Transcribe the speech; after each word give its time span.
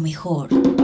mejor. 0.00 0.77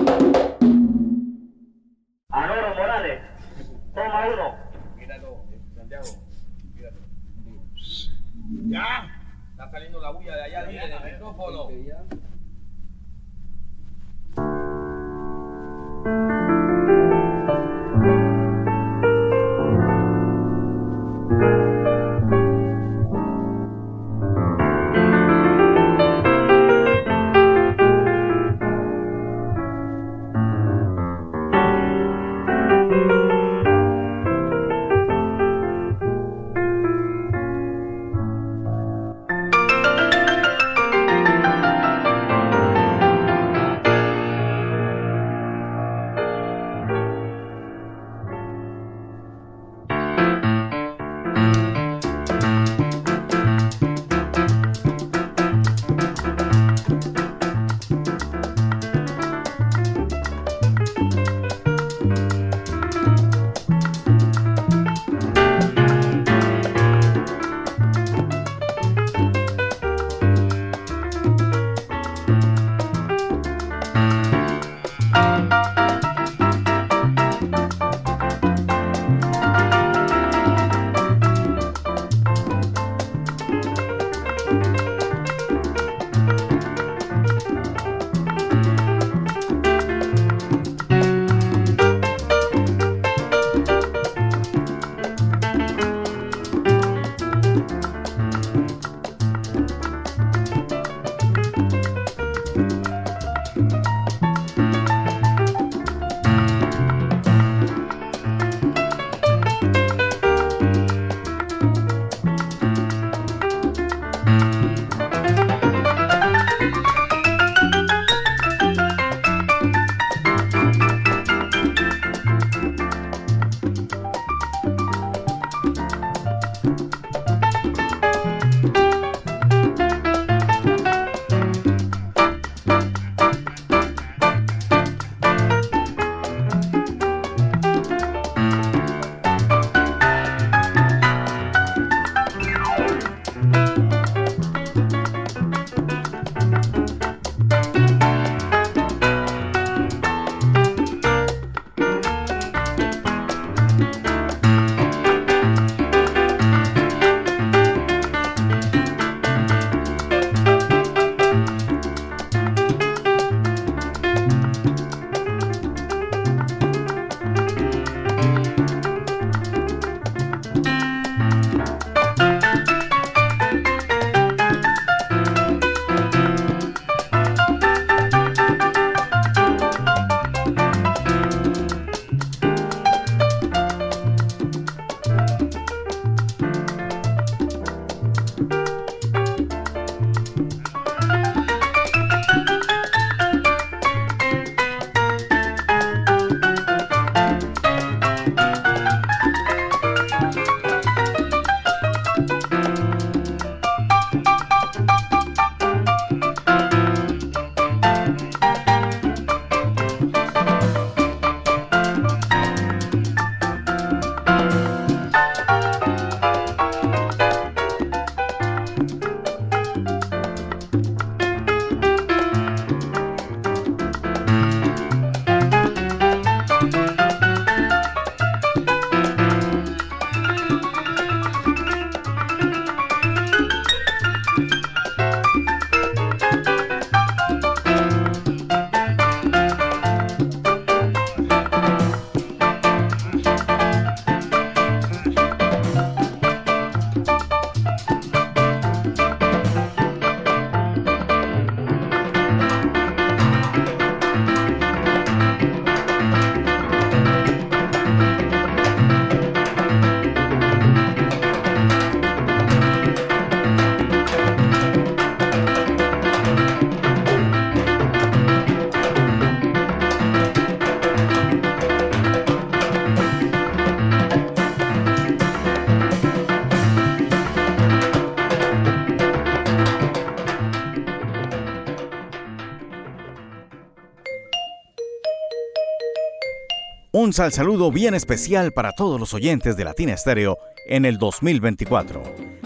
Un 286.96 287.12
sal 287.12 287.32
saludo 287.32 287.72
bien 287.72 287.92
especial 287.94 288.52
para 288.52 288.70
todos 288.70 289.00
los 289.00 289.14
oyentes 289.14 289.56
de 289.56 289.64
Latina 289.64 289.94
Estéreo 289.94 290.38
en 290.68 290.84
el 290.84 290.96
2024. 290.96 292.00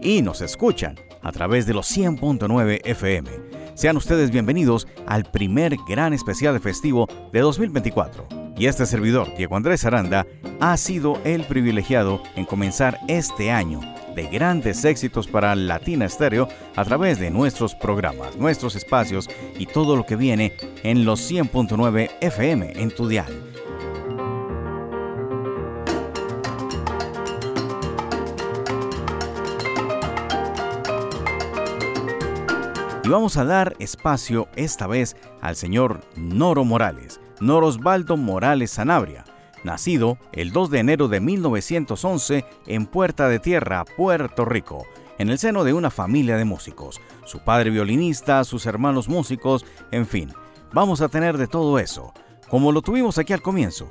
y 0.00 0.22
nos 0.22 0.40
escuchan 0.40 0.96
a 1.20 1.32
través 1.32 1.66
de 1.66 1.74
los 1.74 1.94
100.9 1.94 2.80
FM. 2.86 3.28
Sean 3.74 3.98
ustedes 3.98 4.30
bienvenidos 4.30 4.88
al 5.06 5.24
primer 5.24 5.76
gran 5.86 6.14
especial 6.14 6.58
festivo 6.60 7.06
de 7.30 7.40
2024. 7.40 8.26
Y 8.56 8.68
este 8.68 8.86
servidor, 8.86 9.36
Diego 9.36 9.54
Andrés 9.54 9.84
Aranda, 9.84 10.26
ha 10.60 10.78
sido 10.78 11.20
el 11.24 11.44
privilegiado 11.44 12.22
en 12.36 12.46
comenzar 12.46 12.98
este 13.06 13.50
año 13.50 13.82
de 14.14 14.28
grandes 14.28 14.84
éxitos 14.84 15.26
para 15.26 15.54
Latina 15.54 16.04
Estéreo 16.06 16.48
a 16.76 16.84
través 16.84 17.18
de 17.18 17.30
nuestros 17.30 17.74
programas, 17.74 18.36
nuestros 18.36 18.76
espacios 18.76 19.28
y 19.58 19.66
todo 19.66 19.96
lo 19.96 20.06
que 20.06 20.16
viene 20.16 20.54
en 20.82 21.04
los 21.04 21.30
100.9 21.30 22.10
FM 22.20 22.72
en 22.76 22.90
tu 22.90 23.08
dial. 23.08 23.32
Y 33.04 33.08
vamos 33.10 33.36
a 33.36 33.44
dar 33.44 33.76
espacio 33.80 34.48
esta 34.56 34.86
vez 34.86 35.14
al 35.42 35.56
señor 35.56 36.00
Noro 36.16 36.64
Morales, 36.64 37.20
Norosbaldo 37.38 38.16
Morales 38.16 38.70
Sanabria, 38.70 39.26
nacido 39.64 40.18
el 40.32 40.52
2 40.52 40.70
de 40.70 40.78
enero 40.78 41.08
de 41.08 41.20
1911 41.20 42.44
en 42.66 42.86
Puerta 42.86 43.28
de 43.28 43.38
Tierra, 43.38 43.84
Puerto 43.84 44.44
Rico, 44.44 44.86
en 45.18 45.30
el 45.30 45.38
seno 45.38 45.64
de 45.64 45.72
una 45.72 45.90
familia 45.90 46.36
de 46.36 46.44
músicos. 46.44 47.00
Su 47.24 47.40
padre 47.40 47.70
violinista, 47.70 48.44
sus 48.44 48.66
hermanos 48.66 49.08
músicos, 49.08 49.64
en 49.90 50.06
fin, 50.06 50.32
vamos 50.72 51.00
a 51.00 51.08
tener 51.08 51.38
de 51.38 51.46
todo 51.46 51.78
eso. 51.78 52.12
Como 52.48 52.72
lo 52.72 52.82
tuvimos 52.82 53.18
aquí 53.18 53.32
al 53.32 53.42
comienzo, 53.42 53.88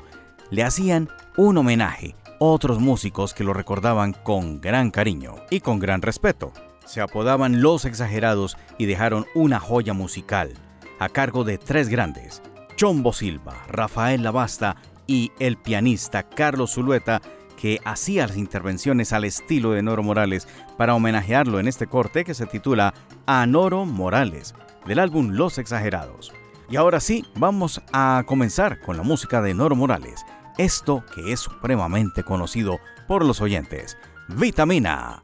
le 0.52 0.64
hacían 0.64 1.10
un 1.38 1.58
homenaje 1.58 2.16
otros 2.46 2.80
músicos 2.80 3.34
que 3.34 3.46
lo 3.46 3.54
recordaban 3.54 4.12
con 4.12 4.60
gran 4.60 4.92
cariño 4.92 5.36
y 5.50 5.62
con 5.62 5.80
gran 5.80 6.02
respeto. 6.02 6.52
Se 6.86 7.00
apodaban 7.00 7.62
Los 7.62 7.86
Exagerados 7.86 8.58
y 8.78 8.86
dejaron 8.86 9.26
una 9.34 9.62
joya 9.62 9.94
musical 9.94 10.54
a 11.00 11.10
cargo 11.10 11.44
de 11.44 11.58
tres 11.58 11.88
grandes, 11.88 12.42
Chombo 12.76 13.14
Silva, 13.14 13.64
Rafael 13.68 14.24
Lavasta 14.24 14.76
y 15.08 15.32
el 15.40 15.58
pianista 15.58 16.24
Carlos 16.24 16.74
Zulueta, 16.74 17.22
que 17.58 17.80
hacía 17.86 18.28
las 18.28 18.38
intervenciones 18.38 19.14
al 19.14 19.24
estilo 19.24 19.72
de 19.72 19.82
Noro 19.82 20.04
Morales 20.04 20.48
para 20.78 20.96
homenajearlo 20.96 21.60
en 21.60 21.68
este 21.68 21.88
corte 21.88 22.26
que 22.26 22.34
se 22.34 22.46
titula 22.46 22.94
A 23.26 23.46
Noro 23.46 23.86
Morales, 23.86 24.54
del 24.86 25.00
álbum 25.00 25.30
Los 25.32 25.58
Exagerados. 25.58 26.34
Y 26.70 26.76
ahora 26.76 27.00
sí, 27.00 27.26
vamos 27.36 27.82
a 27.92 28.24
comenzar 28.26 28.82
con 28.82 28.98
la 28.98 29.04
música 29.04 29.42
de 29.42 29.54
Noro 29.54 29.76
Morales, 29.76 30.26
esto 30.58 31.04
que 31.14 31.32
es 31.32 31.40
supremamente 31.40 32.24
conocido 32.24 32.80
por 33.08 33.24
los 33.24 33.42
oyentes, 33.42 33.98
Vitamina. 34.28 35.24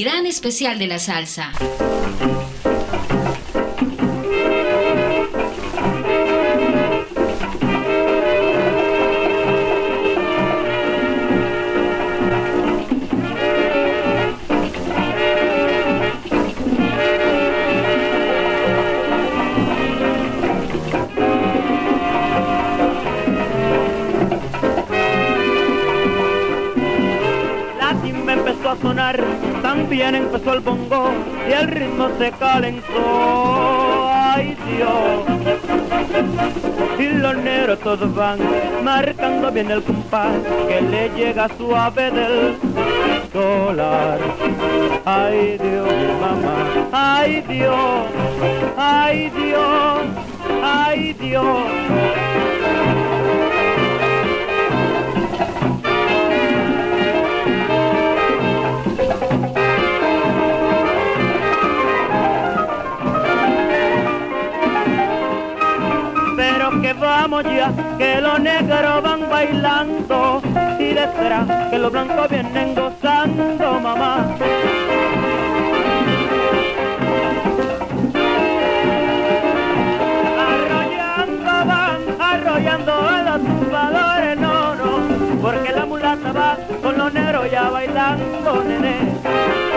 Gran 0.00 0.24
especial 0.24 0.78
de 0.78 0.86
la 0.86 0.98
salsa. 0.98 1.52
Y 31.50 31.52
el 31.52 31.68
ritmo 31.68 32.08
se 32.16 32.30
calentó. 32.32 34.08
Ay 34.12 34.56
Dios. 34.68 35.24
Y 36.98 37.08
los 37.18 37.36
negros 37.38 37.78
todos 37.80 38.14
van 38.14 38.38
marcando 38.84 39.50
bien 39.50 39.70
el 39.70 39.82
compás 39.82 40.36
que 40.68 40.80
le 40.80 41.08
llega 41.10 41.48
suave 41.58 42.10
del 42.12 42.56
dólar. 43.32 44.18
Ay 45.04 45.58
Dios, 45.58 45.88
mamá. 46.20 46.56
ay 46.92 47.42
Dios, 47.48 48.06
ay 48.76 49.30
Dios, 49.30 50.02
ay 50.62 51.12
Dios. 51.14 52.19
Que 67.42 68.20
los 68.20 68.38
negros 68.40 69.02
van 69.02 69.30
bailando 69.30 70.42
y 70.78 70.92
detrás 70.92 71.70
que 71.70 71.78
los 71.78 71.90
blancos 71.90 72.28
vienen 72.28 72.74
gozando, 72.74 73.80
mamá. 73.80 74.26
arrollando 82.20 82.92
a 82.92 83.22
los 83.22 83.42
tumbadores, 83.42 84.38
no, 84.38 84.74
no, 84.74 85.40
porque 85.40 85.72
la 85.72 85.86
mulata 85.86 86.32
va 86.32 86.58
con 86.82 86.98
los 86.98 87.12
negros 87.12 87.50
ya 87.50 87.70
bailando, 87.70 88.64
nene. 88.64 89.69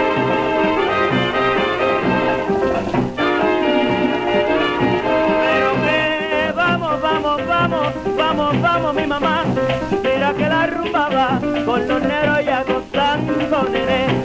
Que 10.32 10.48
la 10.48 10.68
rumba 10.68 11.10
va 11.10 11.40
con 11.66 11.88
los 11.88 12.02
negros 12.02 12.46
ya 12.46 12.64
gozando, 12.64 13.64
nene. 13.70 14.23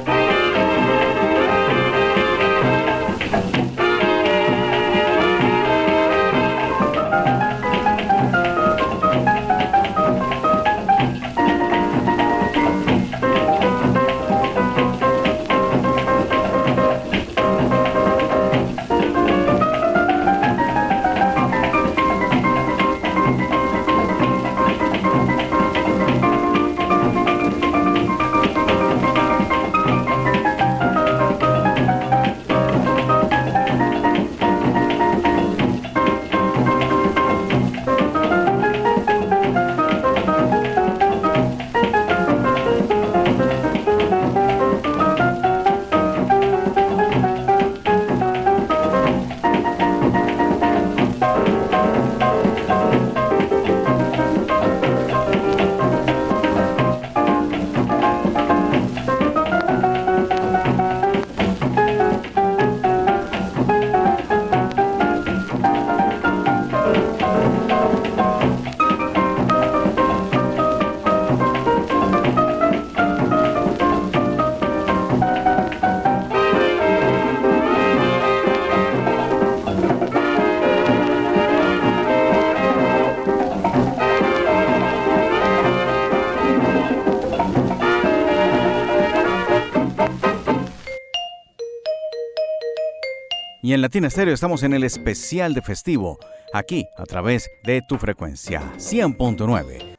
Y 93.69 93.75
en 93.75 93.83
Latina 93.83 94.09
Estéreo 94.09 94.33
estamos 94.33 94.63
en 94.63 94.73
el 94.73 94.83
especial 94.83 95.53
de 95.53 95.61
festivo, 95.61 96.19
aquí 96.55 96.87
a 96.97 97.05
través 97.05 97.51
de 97.65 97.83
tu 97.87 97.99
frecuencia 97.99 98.63
100.9. 98.79 99.99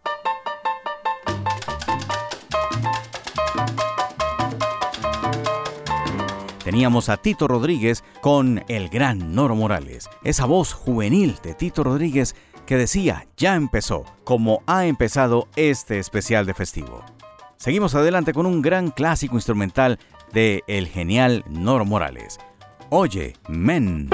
Teníamos 6.63 7.09
a 7.09 7.17
Tito 7.17 7.47
Rodríguez 7.47 8.03
con 8.21 8.63
el 8.69 8.89
gran 8.89 9.35
Noro 9.35 9.55
Morales, 9.55 10.09
esa 10.23 10.47
voz 10.47 10.73
juvenil 10.73 11.35
de 11.43 11.53
Tito 11.53 11.83
Rodríguez 11.83 12.35
que 12.65 12.75
decía, 12.75 13.27
ya 13.37 13.53
empezó, 13.53 14.03
como 14.23 14.63
ha 14.65 14.87
empezado 14.87 15.47
este 15.55 15.99
especial 15.99 16.47
de 16.47 16.55
festivo. 16.55 17.05
Seguimos 17.57 17.93
adelante 17.93 18.33
con 18.33 18.47
un 18.47 18.63
gran 18.63 18.89
clásico 18.89 19.35
instrumental 19.35 19.99
de 20.33 20.63
el 20.65 20.87
genial 20.87 21.45
Noro 21.47 21.85
Morales. 21.85 22.39
Oye, 22.91 23.33
men. 23.47 24.09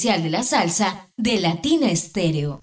Especial 0.00 0.22
de 0.22 0.30
la 0.30 0.42
salsa 0.42 1.08
de 1.18 1.38
Latina 1.40 1.90
Estéreo. 1.90 2.60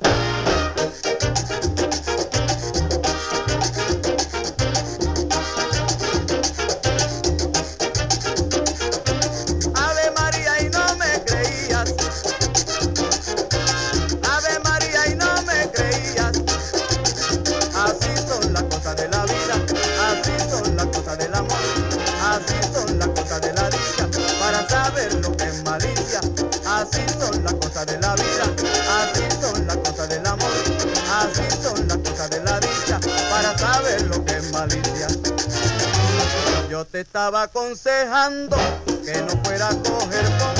Estaba 37.00 37.44
aconsejando 37.44 38.58
que 39.06 39.22
no 39.22 39.44
fuera 39.44 39.68
a 39.68 39.76
coger 39.84 40.26
con. 40.40 40.58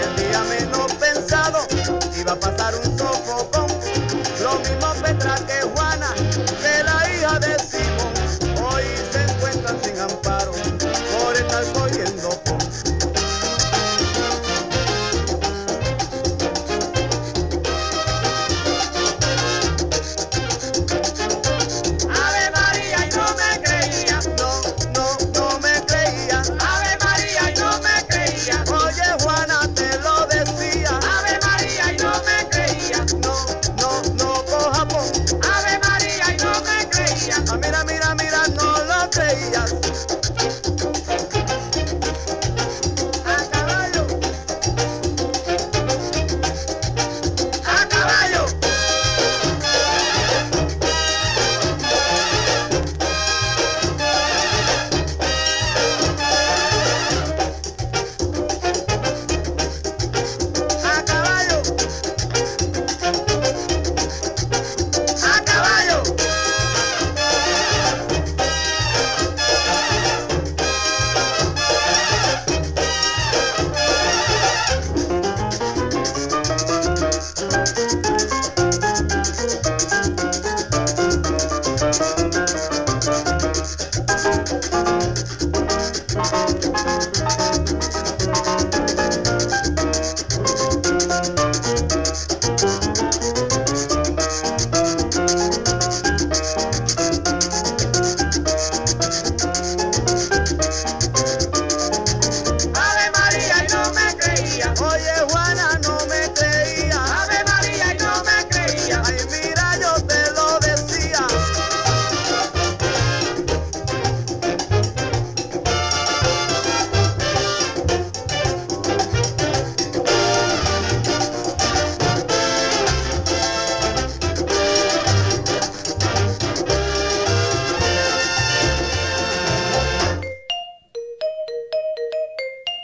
El 0.00 0.16
día 0.16 0.40
menos 0.44 0.92
pensado 0.94 1.58
iba 2.18 2.32
a 2.32 2.36
pasar 2.36 2.74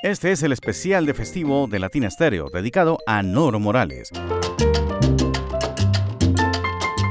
Este 0.07 0.31
es 0.31 0.45
el 0.45 0.53
especial 0.53 1.05
de 1.05 1.15
festivo 1.15 1.67
de 1.67 1.81
Latina 1.81 2.09
Stereo 2.09 2.49
dedicado 2.49 2.99
a 3.09 3.25
Noro 3.25 3.59
Morales. 3.59 4.13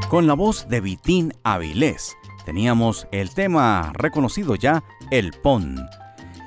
Con 0.08 0.27
la 0.27 0.34
voz 0.34 0.69
de 0.69 0.79
Vitín 0.79 1.34
Avilés 1.43 2.15
teníamos 2.45 3.05
el 3.12 3.34
tema 3.34 3.91
reconocido 3.95 4.55
ya, 4.55 4.81
el 5.12 5.34
PON. 5.34 5.75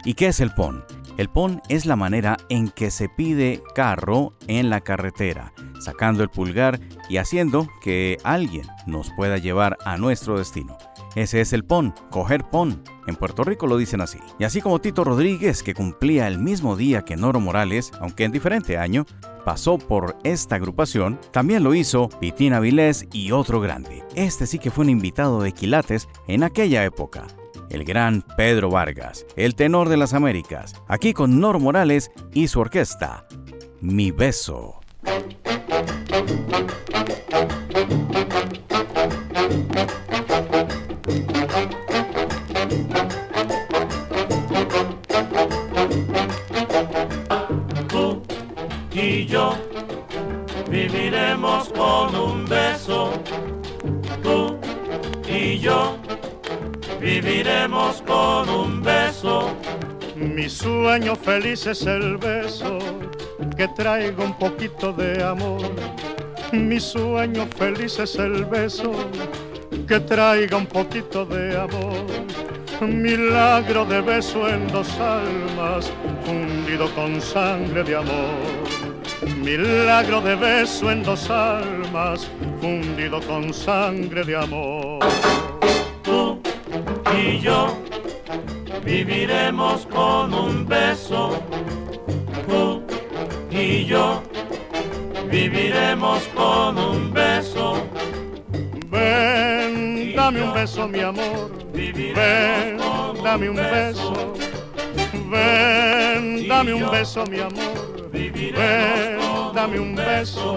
¿Y 0.07 0.15
qué 0.15 0.29
es 0.29 0.41
el 0.41 0.55
PON? 0.55 0.87
El 1.19 1.29
PON 1.29 1.61
es 1.69 1.85
la 1.85 1.97
manera 1.97 2.39
en 2.49 2.71
que 2.71 2.91
se 2.91 3.11
pide 3.11 3.63
carro 3.75 4.33
en 4.47 4.71
la 4.71 4.81
carretera, 4.81 5.53
sacando 5.81 6.23
el 6.23 6.31
pulgar 6.31 6.81
y 7.11 7.19
haciendo 7.19 7.69
que 7.83 8.17
alguien 8.25 8.67
nos 8.87 9.11
pueda 9.11 9.37
llevar 9.37 9.77
a 9.85 9.99
nuestro 9.99 10.39
destino. 10.39 10.79
Ese 11.15 11.41
es 11.41 11.53
el 11.53 11.65
PON, 11.65 11.95
coger 12.11 12.45
PON. 12.45 12.83
En 13.07 13.17
Puerto 13.17 13.43
Rico 13.45 13.67
lo 13.67 13.77
dicen 13.77 14.01
así. 14.01 14.19
Y 14.39 14.45
así 14.45 14.61
como 14.61 14.81
Tito 14.81 15.05
Rodríguez, 15.05 15.63
que 15.63 15.75
cumplía 15.75 16.29
el 16.29 16.39
mismo 16.39 16.77
día 16.77 17.03
que 17.03 17.17
Noro 17.17 17.41
Morales, 17.41 17.91
aunque 18.01 18.25
en 18.25 18.33
diferente 18.33 18.79
año, 18.79 19.07
pasó 19.45 19.79
por 19.79 20.17
esta 20.25 20.57
agrupación, 20.57 21.19
también 21.33 21.65
lo 21.65 21.75
hizo 21.75 22.09
Pitina 22.21 22.61
Vilés 22.61 23.07
y 23.13 23.33
otro 23.33 23.61
grande. 23.61 24.05
Este 24.15 24.47
sí 24.47 24.59
que 24.59 24.71
fue 24.71 24.85
un 24.85 24.91
invitado 24.91 25.41
de 25.43 25.53
Quilates 25.53 26.09
en 26.27 26.43
aquella 26.43 26.85
época. 26.85 27.27
El 27.71 27.85
gran 27.85 28.23
Pedro 28.37 28.71
Vargas, 28.71 29.27
el 29.37 29.55
tenor 29.55 29.89
de 29.89 29.97
las 29.97 30.15
Américas, 30.15 30.75
aquí 30.87 31.13
con 31.13 31.41
Noro 31.41 31.61
Morales 31.61 32.11
y 32.33 32.49
su 32.49 32.61
orquesta. 32.61 33.27
Mi 33.81 34.11
beso. 34.11 34.81
Viviremos 50.71 51.69
con 51.71 52.15
un 52.15 52.45
beso, 52.45 53.13
tú 54.23 54.57
y 55.29 55.59
yo 55.59 55.97
viviremos 57.01 58.03
con 58.03 58.49
un 58.49 58.83
beso. 58.83 59.51
Mi 60.17 60.49
sueño 60.49 61.15
feliz 61.15 61.67
es 61.67 61.87
el 61.87 62.17
beso 62.17 62.79
que 63.57 63.69
traiga 63.69 64.25
un 64.25 64.37
poquito 64.37 64.93
de 64.93 65.23
amor. 65.23 65.63
Mi 66.53 66.81
sueño 66.81 67.47
feliz 67.57 67.99
es 67.99 68.17
el 68.17 68.45
beso 68.45 68.93
que 69.87 70.01
traiga 70.01 70.57
un 70.57 70.67
poquito 70.67 71.25
de 71.25 71.57
amor. 71.57 72.07
Milagro 72.81 73.85
de 73.85 74.01
beso 74.01 74.49
en 74.49 74.67
dos 74.69 74.89
almas, 75.01 75.91
fundido 76.25 76.89
con 76.95 77.21
sangre 77.21 77.83
de 77.83 77.97
amor 77.97 78.88
milagro 79.27 80.21
de 80.21 80.37
beso 80.37 80.91
en 80.91 81.03
dos 81.03 81.29
almas, 81.31 82.31
fundido 82.61 83.21
con 83.21 83.53
sangre 83.53 84.25
de 84.25 84.37
amor. 84.37 85.01
Tú 86.03 86.41
y 87.17 87.41
yo 87.41 87.77
viviremos 88.85 89.87
con 89.87 90.33
un 90.33 90.67
beso. 90.67 91.43
Tú 92.49 92.83
y 93.51 93.85
yo 93.85 94.23
viviremos 95.31 96.23
con 96.35 96.79
un 96.79 97.13
beso. 97.13 97.83
Ven, 98.87 100.15
dame 100.15 100.43
un 100.43 100.55
beso, 100.55 100.89
mi 100.89 101.01
amor. 101.01 101.51
Ven, 101.73 102.79
dame 103.23 103.51
un 103.51 103.57
beso. 103.57 104.35
Ven, 105.31 106.49
dame 106.49 106.75
un 106.75 106.91
beso, 106.91 107.25
mi 107.27 107.41
amor 107.41 107.98
ven, 108.11 109.53
dame 109.55 109.79
un 109.79 109.95
beso. 109.95 110.57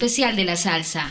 Especial 0.00 0.34
de 0.34 0.44
la 0.44 0.56
salsa. 0.56 1.10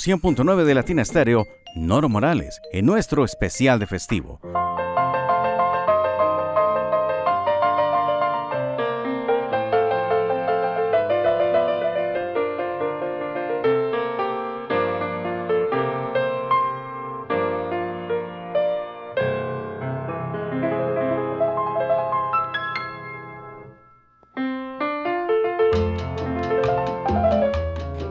100.9 0.00 0.64
de 0.64 0.74
Latina 0.74 1.02
Estéreo, 1.02 1.46
Noro 1.76 2.08
Morales, 2.08 2.62
en 2.72 2.86
nuestro 2.86 3.22
especial 3.22 3.78
de 3.78 3.86
festivo. 3.86 4.40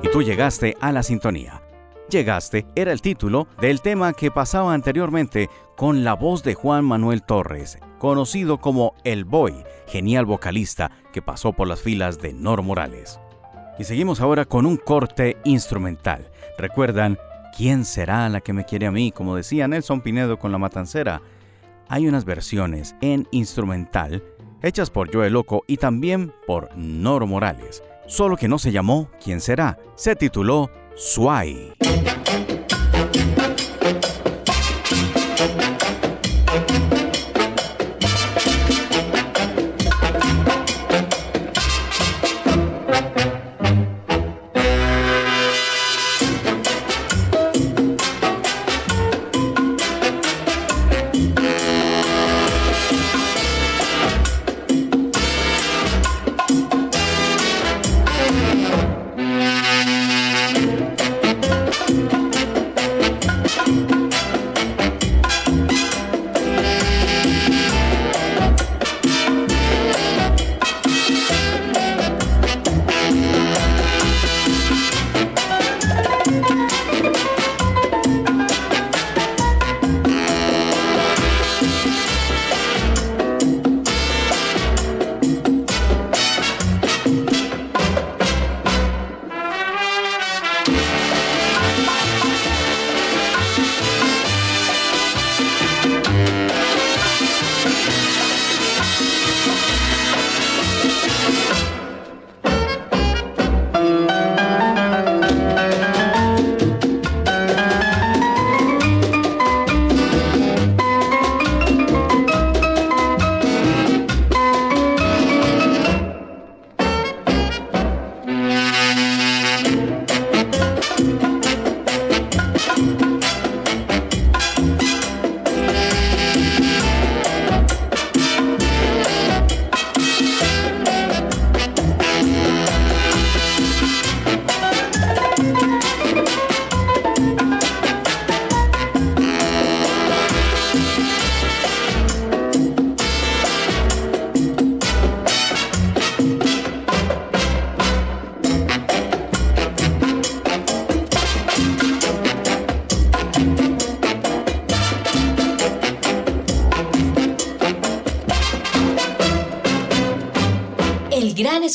Y 0.03 0.11
tú 0.11 0.21
llegaste 0.21 0.77
a 0.79 0.91
la 0.91 1.01
sintonía. 1.01 1.63
Llegaste 2.09 2.65
era 2.75 2.91
el 2.91 3.01
título 3.01 3.47
del 3.61 3.81
tema 3.81 4.13
que 4.13 4.31
pasaba 4.31 4.73
anteriormente 4.73 5.47
con 5.77 6.03
la 6.03 6.15
voz 6.15 6.41
de 6.41 6.55
Juan 6.55 6.83
Manuel 6.83 7.21
Torres, 7.21 7.77
conocido 7.99 8.57
como 8.57 8.95
El 9.03 9.25
Boy, 9.25 9.63
genial 9.87 10.25
vocalista 10.25 10.89
que 11.13 11.21
pasó 11.21 11.53
por 11.53 11.67
las 11.67 11.81
filas 11.81 12.17
de 12.17 12.33
Nor 12.33 12.63
Morales. 12.63 13.19
Y 13.77 13.83
seguimos 13.83 14.21
ahora 14.21 14.45
con 14.45 14.65
un 14.65 14.77
corte 14.77 15.37
instrumental. 15.43 16.31
¿Recuerdan 16.57 17.19
quién 17.55 17.85
será 17.85 18.27
la 18.27 18.41
que 18.41 18.53
me 18.53 18.65
quiere 18.65 18.87
a 18.87 18.91
mí? 18.91 19.11
Como 19.11 19.35
decía 19.35 19.67
Nelson 19.67 20.01
Pinedo 20.01 20.39
con 20.39 20.51
La 20.51 20.57
Matancera. 20.57 21.21
Hay 21.89 22.07
unas 22.07 22.25
versiones 22.25 22.95
en 23.01 23.27
instrumental 23.29 24.23
hechas 24.63 24.89
por 24.89 25.13
Joe 25.13 25.29
Loco 25.29 25.63
y 25.67 25.77
también 25.77 26.33
por 26.47 26.75
Noro 26.75 27.27
Morales. 27.27 27.83
Solo 28.07 28.35
que 28.35 28.47
no 28.47 28.57
se 28.57 28.71
llamó 28.71 29.09
¿Quién 29.23 29.41
será? 29.41 29.77
Se 29.95 30.15
tituló 30.15 30.71
Suai. 30.95 31.71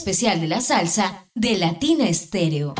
Especial 0.04 0.38
de 0.38 0.48
la 0.48 0.60
salsa 0.60 1.24
de 1.34 1.56
Latina 1.56 2.06
Estéreo. 2.06 2.74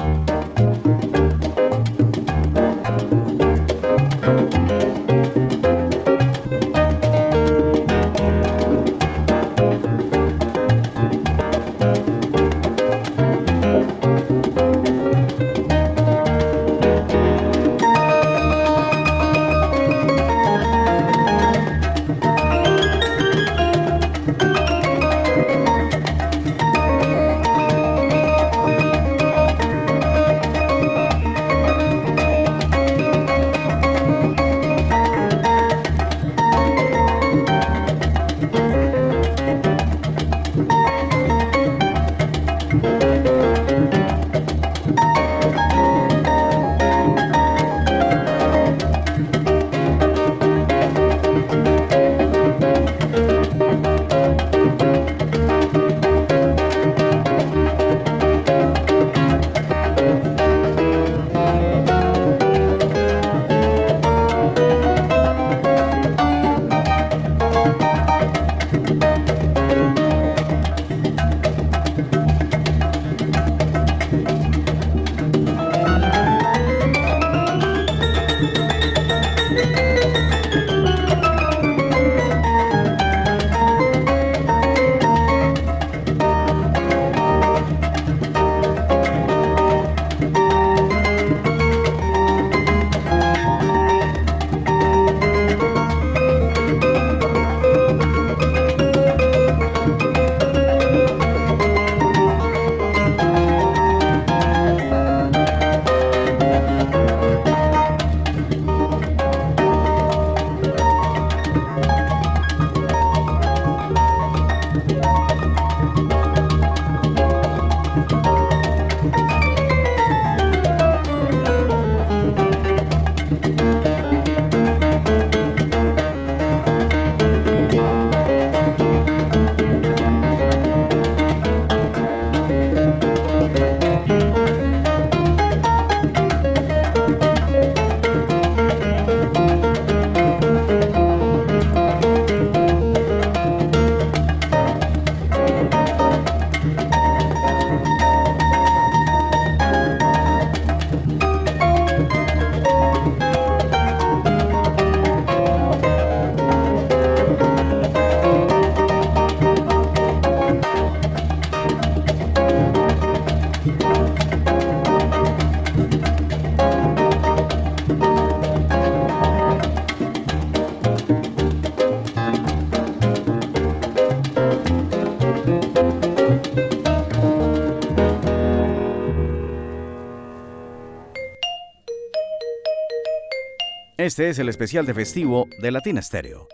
Este 184.05 184.29
es 184.29 184.39
el 184.39 184.51
especial 184.51 184.85
de 184.85 184.93
festivo 184.93 185.49
de 185.63 185.71
Latina 185.71 186.03
Stereo. 186.03 186.47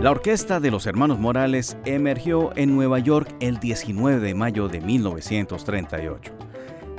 La 0.00 0.12
orquesta 0.12 0.60
de 0.60 0.70
los 0.70 0.86
hermanos 0.86 1.18
Morales 1.18 1.76
emergió 1.84 2.56
en 2.56 2.76
Nueva 2.76 3.00
York 3.00 3.34
el 3.40 3.58
19 3.58 4.20
de 4.20 4.34
mayo 4.36 4.68
de 4.68 4.80
1938. 4.80 6.32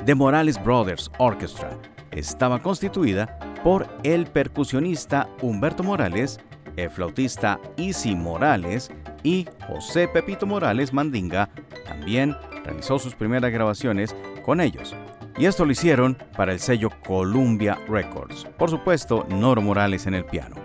The 0.06 0.13
Morales 0.13 0.62
Brothers 0.62 1.10
Orchestra 1.18 1.80
estaba 2.12 2.62
constituida 2.62 3.39
por 3.63 3.88
el 4.04 4.26
percusionista 4.26 5.30
Humberto 5.42 5.84
Morales, 5.84 6.42
el 6.76 6.89
flautista 6.89 7.62
Isi 7.78 8.13
Morales 8.13 8.92
y 9.24 9.48
José 9.65 10.10
Pepito 10.10 10.46
Morales 10.46 10.92
Mandinga 10.92 11.50
también 11.86 12.36
realizó 12.63 13.00
sus 13.00 13.15
primeras 13.15 13.52
grabaciones 13.52 14.15
con 14.43 14.62
ellos. 14.62 14.95
Y 15.38 15.45
esto 15.45 15.65
lo 15.65 15.72
hicieron 15.72 16.17
para 16.36 16.52
el 16.52 16.60
sello 16.60 16.89
Columbia 17.06 17.78
Records. 17.88 18.45
Por 18.58 18.69
supuesto, 18.69 19.26
Noro 19.30 19.62
Morales 19.62 20.06
en 20.06 20.13
el 20.13 20.26
piano. 20.26 20.56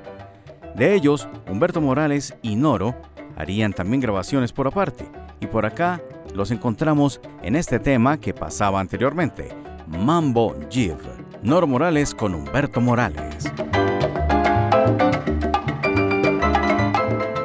De 0.74 0.94
ellos, 0.94 1.28
Humberto 1.48 1.80
Morales 1.80 2.34
y 2.42 2.56
Noro 2.56 2.96
harían 3.36 3.72
también 3.72 4.00
grabaciones 4.00 4.52
por 4.52 4.66
aparte. 4.66 5.06
Y 5.40 5.46
por 5.46 5.66
acá 5.66 6.00
los 6.34 6.50
encontramos 6.50 7.20
en 7.42 7.54
este 7.54 7.78
tema 7.78 8.18
que 8.18 8.34
pasaba 8.34 8.80
anteriormente, 8.80 9.48
Mambo 9.86 10.56
Jive. 10.68 10.96
Noro 11.42 11.66
Morales 11.66 12.14
con 12.14 12.34
Humberto 12.34 12.80
Morales. 12.80 13.52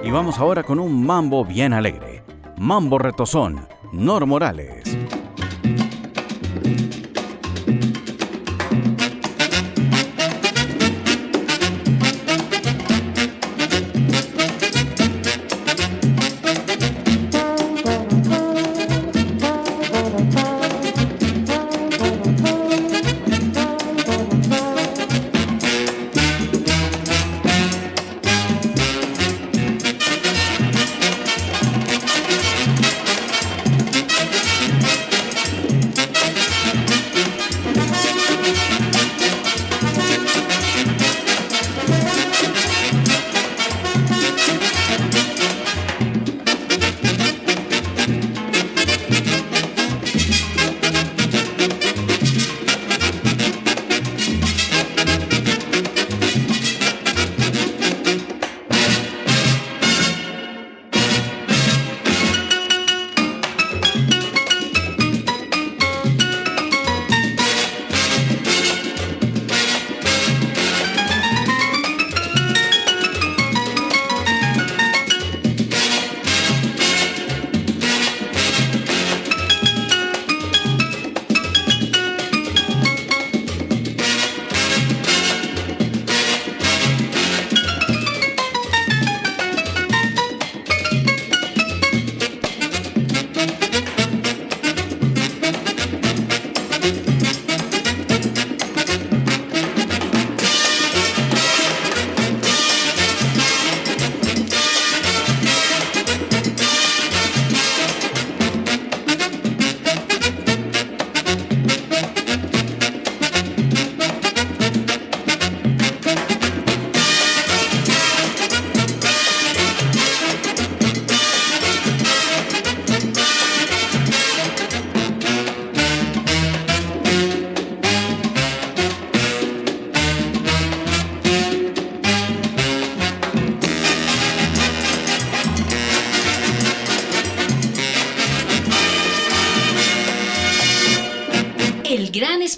Y 0.04 0.12
vamos 0.12 0.40
ahora 0.40 0.64
con 0.64 0.80
un 0.80 1.06
mambo 1.06 1.46
bien 1.46 1.74
alegre. 1.74 2.24
Mambo 2.58 2.98
retozón, 2.98 3.68
Noro 3.91 4.28
Morales. 4.28 4.99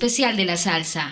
Especial 0.02 0.36
de 0.36 0.46
la 0.46 0.58
salsa. 0.58 1.12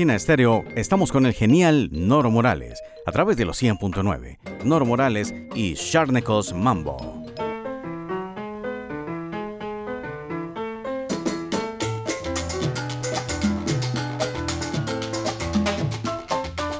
Latina 0.00 0.14
Estéreo 0.14 0.64
estamos 0.76 1.12
con 1.12 1.26
el 1.26 1.34
genial 1.34 1.90
Noro 1.92 2.30
Morales 2.30 2.82
a 3.04 3.12
través 3.12 3.36
de 3.36 3.44
los 3.44 3.62
100.9. 3.62 4.38
Noro 4.64 4.86
Morales 4.86 5.34
y 5.54 5.74
Sharnecos 5.74 6.54
Mambo. 6.54 7.22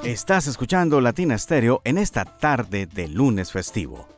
Estás 0.02 0.46
escuchando 0.46 1.02
Latina 1.02 1.34
Estéreo 1.34 1.82
en 1.84 1.98
esta 1.98 2.24
tarde 2.24 2.86
de 2.86 3.06
lunes 3.06 3.52
festivo. 3.52 4.08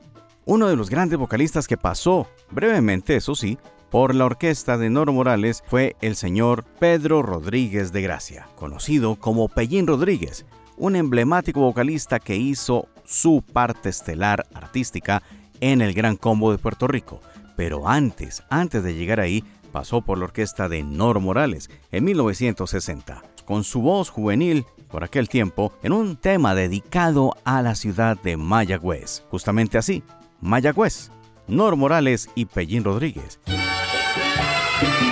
Uno 0.44 0.68
de 0.68 0.76
los 0.76 0.90
grandes 0.90 1.18
vocalistas 1.18 1.66
que 1.66 1.76
pasó, 1.76 2.28
brevemente 2.52 3.16
eso 3.16 3.34
sí, 3.34 3.58
por 3.92 4.14
la 4.14 4.24
orquesta 4.24 4.78
de 4.78 4.88
Noro 4.88 5.12
Morales 5.12 5.62
fue 5.66 5.96
el 6.00 6.16
señor 6.16 6.64
Pedro 6.80 7.20
Rodríguez 7.20 7.92
de 7.92 8.00
Gracia, 8.00 8.48
conocido 8.56 9.16
como 9.16 9.50
Pellín 9.50 9.86
Rodríguez, 9.86 10.46
un 10.78 10.96
emblemático 10.96 11.60
vocalista 11.60 12.18
que 12.18 12.34
hizo 12.34 12.88
su 13.04 13.42
parte 13.42 13.90
estelar 13.90 14.46
artística 14.54 15.22
en 15.60 15.82
el 15.82 15.92
Gran 15.92 16.16
Combo 16.16 16.52
de 16.52 16.56
Puerto 16.56 16.88
Rico. 16.88 17.20
Pero 17.54 17.86
antes, 17.86 18.42
antes 18.48 18.82
de 18.82 18.94
llegar 18.94 19.20
ahí, 19.20 19.44
pasó 19.72 20.00
por 20.00 20.16
la 20.16 20.24
orquesta 20.24 20.70
de 20.70 20.82
Noro 20.82 21.20
Morales 21.20 21.68
en 21.90 22.04
1960, 22.04 23.22
con 23.44 23.62
su 23.62 23.82
voz 23.82 24.08
juvenil 24.08 24.64
por 24.90 25.04
aquel 25.04 25.28
tiempo 25.28 25.70
en 25.82 25.92
un 25.92 26.16
tema 26.16 26.54
dedicado 26.54 27.36
a 27.44 27.60
la 27.60 27.74
ciudad 27.74 28.16
de 28.22 28.38
Mayagüez. 28.38 29.22
Justamente 29.30 29.76
así, 29.76 30.02
Mayagüez, 30.40 31.10
Noro 31.46 31.76
Morales 31.76 32.30
y 32.34 32.46
Pellín 32.46 32.84
Rodríguez. 32.84 33.38
thank 34.82 35.02
you 35.06 35.11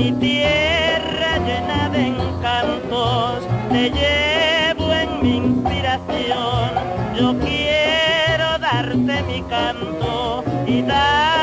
mi 0.00 0.12
tierra 0.12 1.36
llena 1.46 1.90
de 1.90 2.06
encantos, 2.06 3.46
te 3.70 3.90
llevo 3.90 4.92
en 4.94 5.22
mi 5.22 5.36
inspiración. 5.36 6.70
Yo 7.18 7.38
quiero 7.38 8.58
darte 8.58 9.22
mi 9.24 9.42
canto 9.42 10.42
y 10.66 10.80
dar 10.82 11.39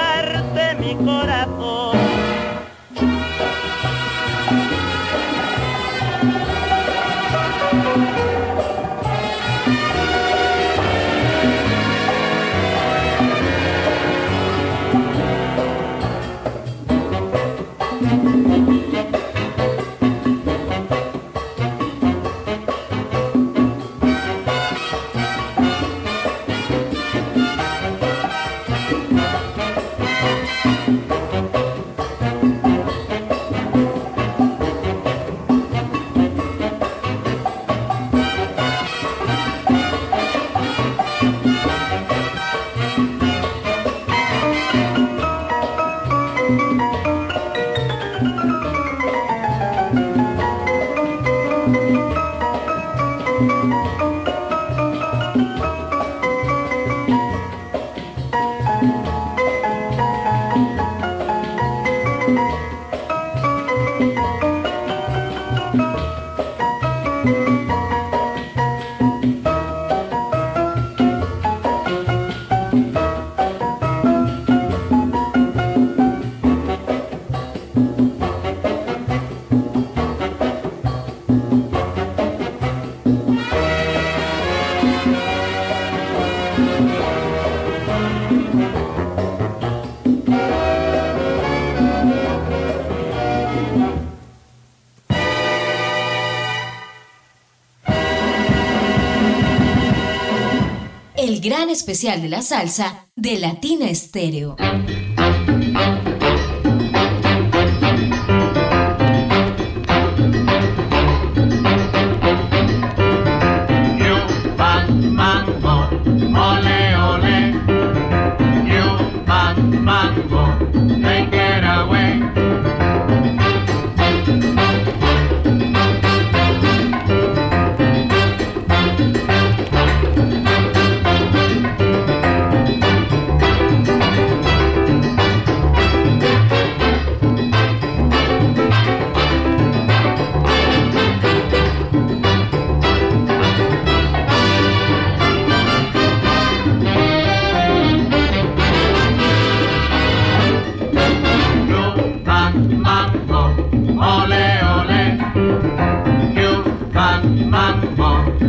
especial 101.78 102.22
de 102.24 102.30
la 102.30 102.42
salsa 102.42 103.06
de 103.16 103.38
Latina 103.40 103.88
Estéreo. 103.88 104.56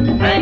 Hey. 0.07 0.38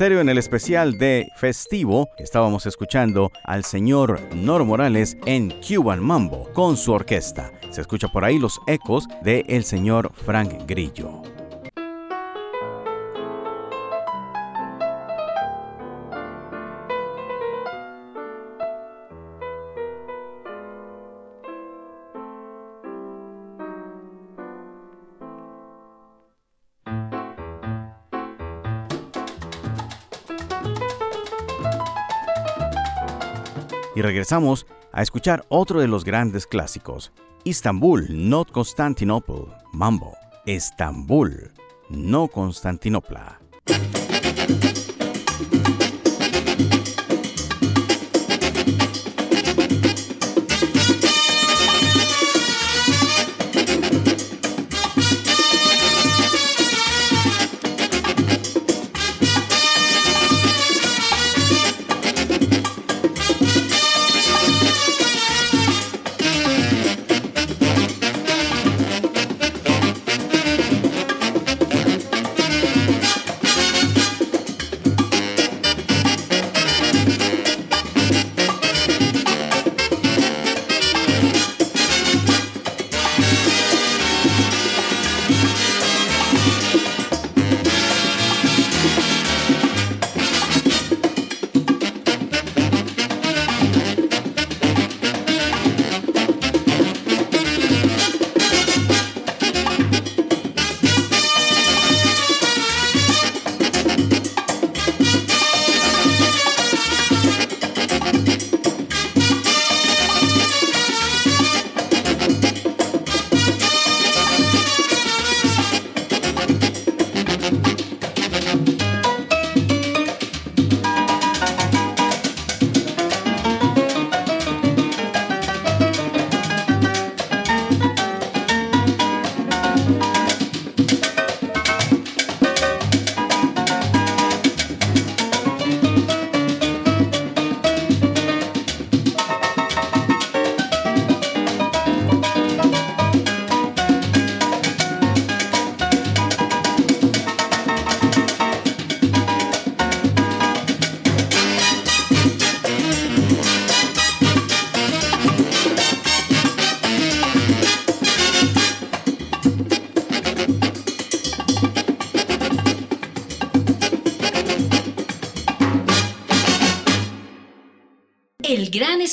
En 0.00 0.28
el 0.30 0.38
especial 0.38 0.96
de 0.96 1.28
Festivo, 1.36 2.08
estábamos 2.16 2.64
escuchando 2.64 3.30
al 3.44 3.62
señor 3.62 4.18
Noro 4.34 4.64
Morales 4.64 5.18
en 5.26 5.52
Cuban 5.60 6.02
Mambo 6.02 6.48
con 6.54 6.78
su 6.78 6.92
orquesta. 6.92 7.52
Se 7.70 7.82
escucha 7.82 8.08
por 8.08 8.24
ahí 8.24 8.38
los 8.38 8.58
ecos 8.66 9.06
de 9.22 9.44
el 9.48 9.64
señor 9.64 10.10
Frank 10.14 10.66
Grillo. 10.66 11.01
Regresamos 34.02 34.66
a 34.92 35.02
escuchar 35.02 35.44
otro 35.48 35.80
de 35.80 35.88
los 35.88 36.04
grandes 36.04 36.46
clásicos, 36.46 37.12
Istanbul, 37.44 38.06
not 38.10 38.50
Constantinople, 38.50 39.46
Mambo, 39.72 40.16
Estambul, 40.44 41.52
no 41.88 42.28
Constantinopla. 42.28 43.40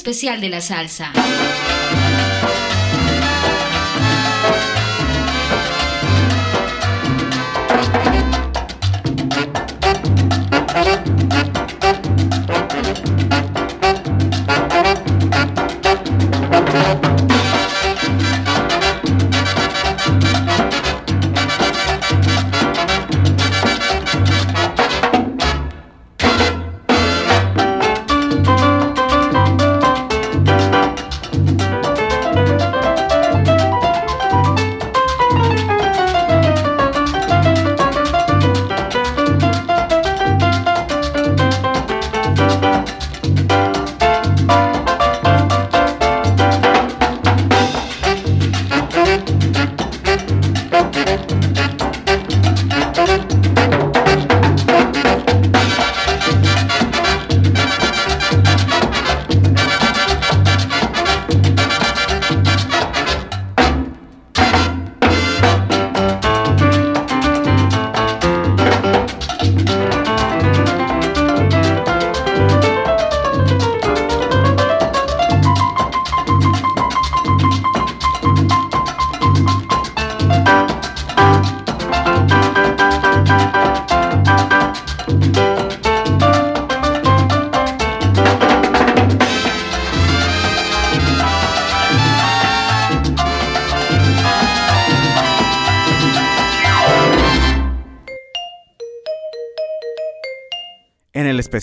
Especial 0.10 0.41
de 0.41 0.49
la 0.49 0.60
salsa. 0.60 1.12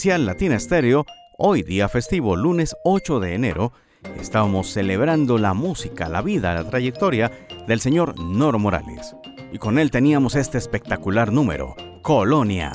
Latina 0.07 0.55
Estéreo, 0.55 1.05
hoy 1.37 1.65
día 1.65 1.89
festivo, 1.89 2.37
lunes 2.37 2.77
8 2.85 3.19
de 3.19 3.35
enero, 3.35 3.73
estamos 4.21 4.69
celebrando 4.69 5.37
la 5.37 5.53
música, 5.53 6.09
la 6.09 6.23
vida, 6.23 6.55
la 6.55 6.71
trayectoria 6.71 7.33
del 7.67 7.81
señor 7.81 8.17
Noro 8.21 8.61
Morales. 8.61 9.17
Y 9.53 9.59
con 9.59 9.81
él 9.81 9.91
teníamos 9.91 10.37
este 10.37 10.59
espectacular 10.59 11.33
número, 11.33 11.75
Colonia. 12.03 12.73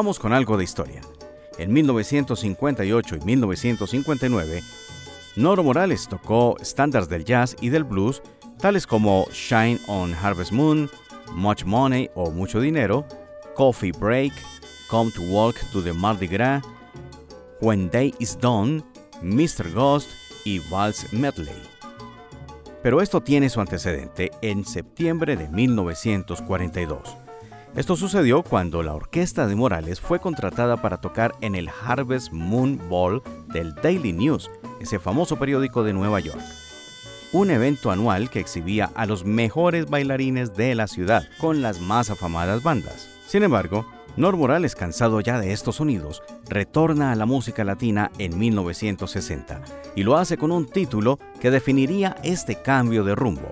Vamos 0.00 0.18
con 0.18 0.32
algo 0.32 0.56
de 0.56 0.64
historia. 0.64 1.02
En 1.58 1.74
1958 1.74 3.16
y 3.16 3.20
1959, 3.20 4.62
Noro 5.36 5.62
Morales 5.62 6.08
tocó 6.08 6.56
estándares 6.58 7.10
del 7.10 7.26
jazz 7.26 7.54
y 7.60 7.68
del 7.68 7.84
blues, 7.84 8.22
tales 8.58 8.86
como 8.86 9.26
Shine 9.30 9.78
on 9.88 10.14
Harvest 10.14 10.52
Moon, 10.52 10.88
Much 11.34 11.64
Money 11.64 12.08
o 12.14 12.30
Mucho 12.30 12.62
Dinero, 12.62 13.04
Coffee 13.54 13.92
Break, 13.92 14.32
Come 14.88 15.10
to 15.10 15.20
Walk 15.24 15.56
to 15.70 15.82
the 15.82 15.92
Mardi 15.92 16.28
Gras, 16.28 16.62
When 17.60 17.90
Day 17.90 18.14
is 18.20 18.38
Done, 18.38 18.82
Mr. 19.20 19.70
Ghost 19.70 20.08
y 20.46 20.60
Vals 20.70 21.12
Medley. 21.12 21.62
Pero 22.82 23.02
esto 23.02 23.20
tiene 23.20 23.50
su 23.50 23.60
antecedente 23.60 24.30
en 24.40 24.64
septiembre 24.64 25.36
de 25.36 25.46
1942. 25.48 27.19
Esto 27.76 27.94
sucedió 27.94 28.42
cuando 28.42 28.82
la 28.82 28.94
orquesta 28.94 29.46
de 29.46 29.54
Morales 29.54 30.00
fue 30.00 30.18
contratada 30.18 30.82
para 30.82 31.00
tocar 31.00 31.36
en 31.40 31.54
el 31.54 31.68
Harvest 31.68 32.32
Moon 32.32 32.80
Ball 32.88 33.22
del 33.52 33.74
Daily 33.76 34.12
News, 34.12 34.50
ese 34.80 34.98
famoso 34.98 35.38
periódico 35.38 35.84
de 35.84 35.92
Nueva 35.92 36.18
York. 36.18 36.40
Un 37.32 37.48
evento 37.52 37.92
anual 37.92 38.28
que 38.28 38.40
exhibía 38.40 38.90
a 38.96 39.06
los 39.06 39.24
mejores 39.24 39.86
bailarines 39.86 40.56
de 40.56 40.74
la 40.74 40.88
ciudad 40.88 41.28
con 41.38 41.62
las 41.62 41.80
más 41.80 42.10
afamadas 42.10 42.64
bandas. 42.64 43.08
Sin 43.28 43.44
embargo, 43.44 43.86
Nor 44.16 44.36
Morales, 44.36 44.74
cansado 44.74 45.20
ya 45.20 45.38
de 45.38 45.52
estos 45.52 45.76
sonidos, 45.76 46.24
retorna 46.48 47.12
a 47.12 47.14
la 47.14 47.24
música 47.24 47.62
latina 47.62 48.10
en 48.18 48.36
1960 48.36 49.62
y 49.94 50.02
lo 50.02 50.16
hace 50.16 50.36
con 50.36 50.50
un 50.50 50.66
título 50.66 51.20
que 51.40 51.52
definiría 51.52 52.16
este 52.24 52.56
cambio 52.56 53.04
de 53.04 53.14
rumbo, 53.14 53.48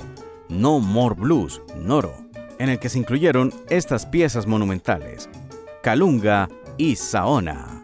No 0.48 0.80
More 0.80 1.14
Blues, 1.14 1.62
Noro 1.76 2.27
en 2.58 2.68
el 2.68 2.78
que 2.78 2.88
se 2.88 2.98
incluyeron 2.98 3.52
estas 3.70 4.06
piezas 4.06 4.46
monumentales, 4.46 5.28
Calunga 5.82 6.48
y 6.76 6.96
Saona. 6.96 7.77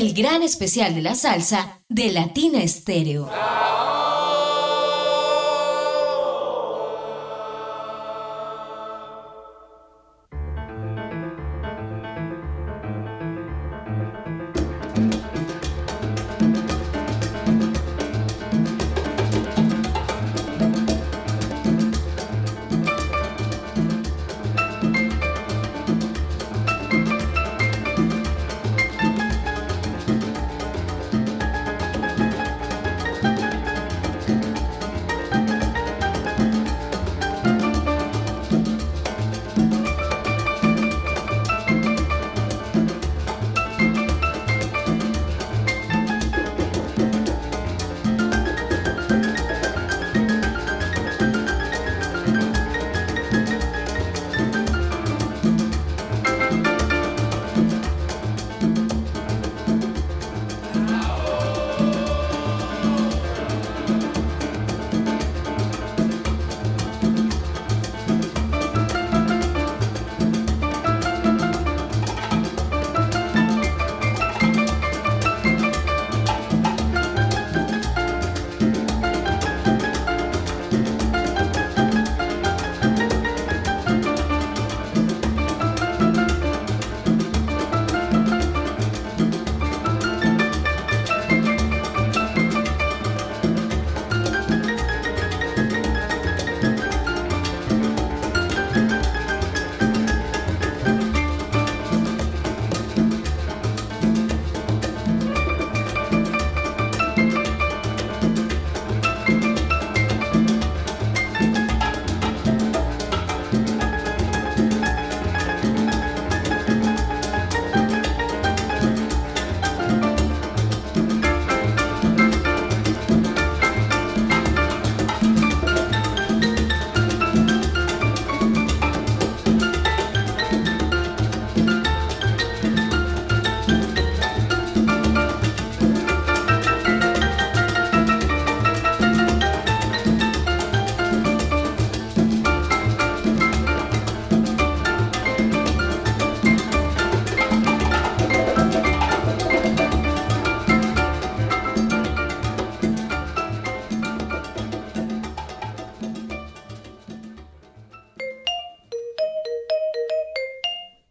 El 0.00 0.14
gran 0.14 0.42
especial 0.42 0.94
de 0.94 1.02
la 1.02 1.14
salsa 1.14 1.78
de 1.90 2.10
Latina 2.10 2.62
Estéreo. 2.62 3.28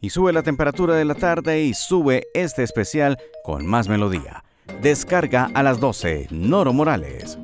Sube 0.10 0.34
la 0.34 0.44
temperatura 0.44 0.96
de 0.96 1.06
la 1.06 1.16
tarde 1.16 1.64
y 1.64 1.74
sube 1.74 2.28
este 2.34 2.64
especial 2.64 3.18
con 3.44 3.66
más 3.66 3.90
melodía. 3.90 4.44
Descarga 4.82 5.50
a 5.54 5.64
las 5.64 5.80
12, 5.80 6.28
Noro 6.32 6.74
Morales. 6.74 7.38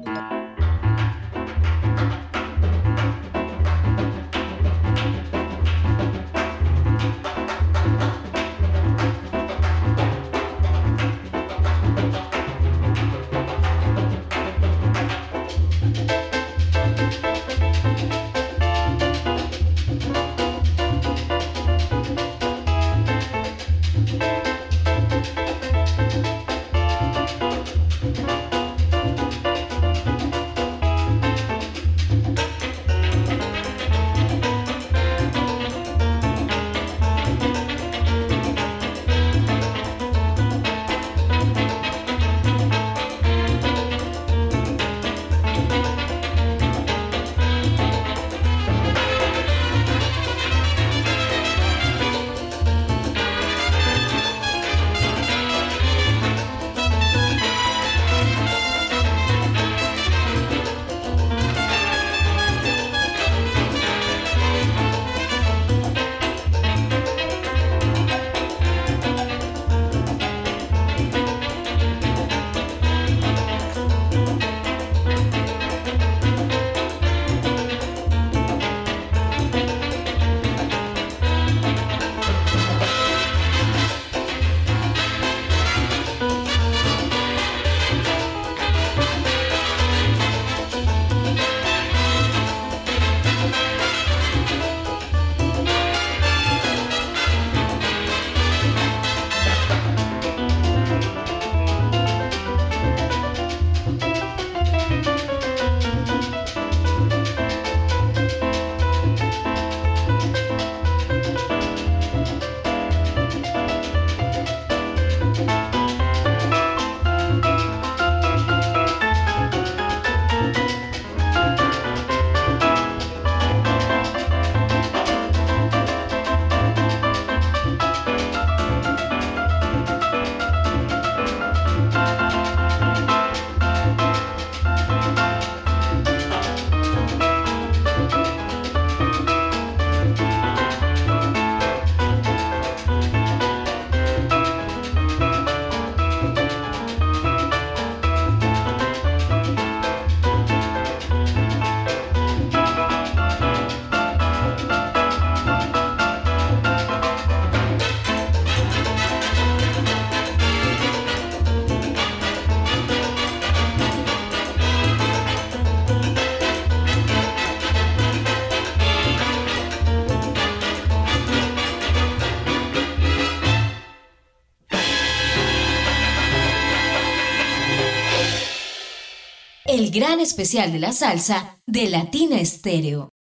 Especial 180.25 180.73
de 180.73 180.79
la 180.79 180.91
salsa 180.91 181.59
de 181.67 181.87
Latina 181.87 182.39
Estéreo. 182.39 183.11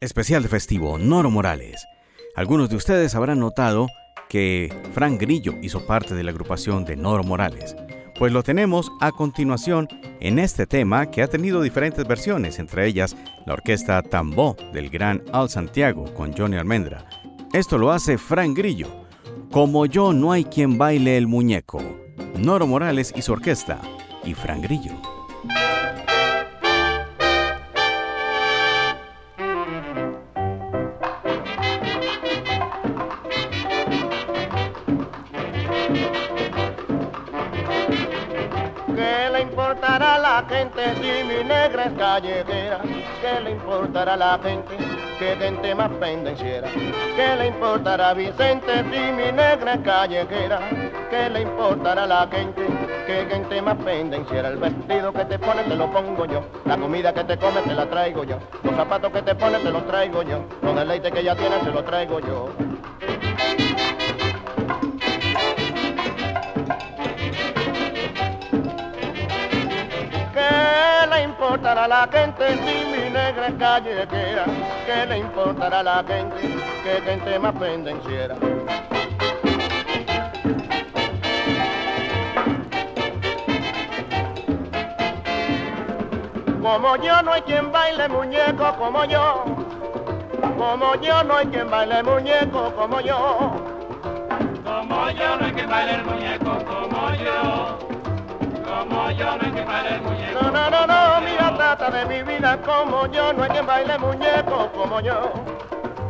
Especial 0.00 0.42
de 0.42 0.48
festivo 0.48 0.98
Noro 0.98 1.30
Morales. 1.30 1.86
Algunos 2.34 2.70
de 2.70 2.74
ustedes 2.76 3.14
habrán 3.14 3.38
notado 3.38 3.86
que 4.28 4.74
Frank 4.94 5.20
Grillo 5.20 5.54
hizo 5.62 5.86
parte 5.86 6.16
de 6.16 6.24
la 6.24 6.32
agrupación 6.32 6.84
de 6.84 6.96
Noro 6.96 7.22
Morales. 7.22 7.76
Pues 8.18 8.32
lo 8.32 8.42
tenemos 8.42 8.90
a 9.00 9.12
continuación 9.12 9.86
en 10.18 10.40
este 10.40 10.66
tema 10.66 11.08
que 11.12 11.22
ha 11.22 11.28
tenido 11.28 11.62
diferentes 11.62 12.04
versiones, 12.04 12.58
entre 12.58 12.84
ellas 12.84 13.16
la 13.46 13.52
orquesta 13.52 14.02
Tambó 14.02 14.56
del 14.72 14.90
gran 14.90 15.22
Al 15.32 15.50
Santiago 15.50 16.12
con 16.14 16.36
Johnny 16.36 16.56
Almendra. 16.56 17.08
Esto 17.52 17.78
lo 17.78 17.92
hace 17.92 18.18
Frank 18.18 18.56
Grillo. 18.56 19.06
Como 19.52 19.86
yo 19.86 20.12
no 20.12 20.32
hay 20.32 20.44
quien 20.44 20.78
baile 20.78 21.16
el 21.16 21.28
muñeco. 21.28 22.07
Noro 22.36 22.66
Morales 22.66 23.12
y 23.16 23.22
su 23.22 23.32
orquesta, 23.32 23.80
y 24.24 24.34
Fran 24.34 24.60
Grillo. 24.60 25.17
Gente 40.48 40.94
si 40.96 41.24
mi 41.24 41.44
negra 41.44 41.84
es 41.84 41.92
callejera? 41.92 42.80
¿Qué 43.20 43.40
le 43.42 43.50
importará 43.52 44.14
a 44.14 44.16
la 44.16 44.38
gente? 44.42 44.76
que 45.18 45.36
gente 45.36 45.74
más 45.74 45.90
pendenciera. 45.98 46.68
¿Qué 47.16 47.36
le 47.36 47.48
importará 47.48 48.10
a 48.10 48.14
Vicente 48.14 48.72
si 48.84 49.12
mi 49.12 49.32
negra 49.32 49.74
es 49.74 49.80
callejera? 49.80 50.60
¿Qué 51.10 51.28
le 51.28 51.42
importará 51.42 52.04
a 52.04 52.06
la 52.06 52.28
gente? 52.30 52.64
Que 53.06 53.26
gente 53.28 53.60
más 53.60 53.76
pendenciera. 53.78 54.48
El 54.48 54.58
vestido 54.58 55.12
que 55.12 55.24
te 55.24 55.38
pones 55.38 55.66
te 55.66 55.74
lo 55.74 55.90
pongo 55.90 56.24
yo. 56.26 56.44
La 56.66 56.76
comida 56.76 57.12
que 57.12 57.24
te 57.24 57.36
comes 57.36 57.64
te 57.64 57.74
la 57.74 57.86
traigo 57.86 58.22
yo. 58.24 58.38
Los 58.62 58.76
zapatos 58.76 59.12
que 59.12 59.22
te 59.22 59.34
pones 59.34 59.62
te 59.62 59.70
los 59.70 59.84
traigo 59.86 60.22
yo. 60.22 60.44
Con 60.60 60.78
el 60.78 60.86
leite 60.86 61.10
que 61.10 61.24
ya 61.24 61.34
tienes 61.34 61.60
te 61.62 61.72
lo 61.72 61.82
traigo 61.82 62.20
yo. 62.20 62.50
Importará 71.22 71.84
a 71.84 71.88
la 71.88 72.08
gente 72.10 72.44
si 72.48 72.86
mi 72.86 73.10
negra 73.10 73.48
es 73.48 73.54
callejera? 73.54 74.44
¿Qué 74.86 75.06
le 75.06 75.18
importará 75.18 75.80
a 75.80 75.82
la 75.82 76.04
gente? 76.06 76.58
que 76.82 77.00
gente 77.02 77.38
más 77.38 77.54
pendenciera? 77.56 78.34
Como 86.62 86.96
yo 86.96 87.22
no 87.22 87.32
hay 87.32 87.42
quien 87.42 87.72
baile 87.72 88.08
muñeco 88.08 88.74
como 88.78 89.04
yo. 89.04 89.44
Como 90.56 90.94
yo 90.96 91.22
no 91.24 91.36
hay 91.36 91.46
quien 91.46 91.70
baile 91.70 92.02
muñeco 92.02 92.72
como 92.74 93.00
yo. 93.00 93.52
Como 94.64 95.10
yo 95.10 95.36
no 95.36 95.46
hay 95.46 95.52
quien 95.52 95.70
baile 95.70 95.94
el 95.94 96.04
muñeco 96.04 96.47
de 101.86 102.04
mi 102.06 102.22
vida 102.22 102.58
como 102.62 103.06
yo. 103.06 103.32
No 103.32 103.44
hay 103.44 103.50
quien 103.50 103.66
baile 103.66 103.98
muñeco 103.98 104.70
como 104.72 105.00
yo. 105.00 105.32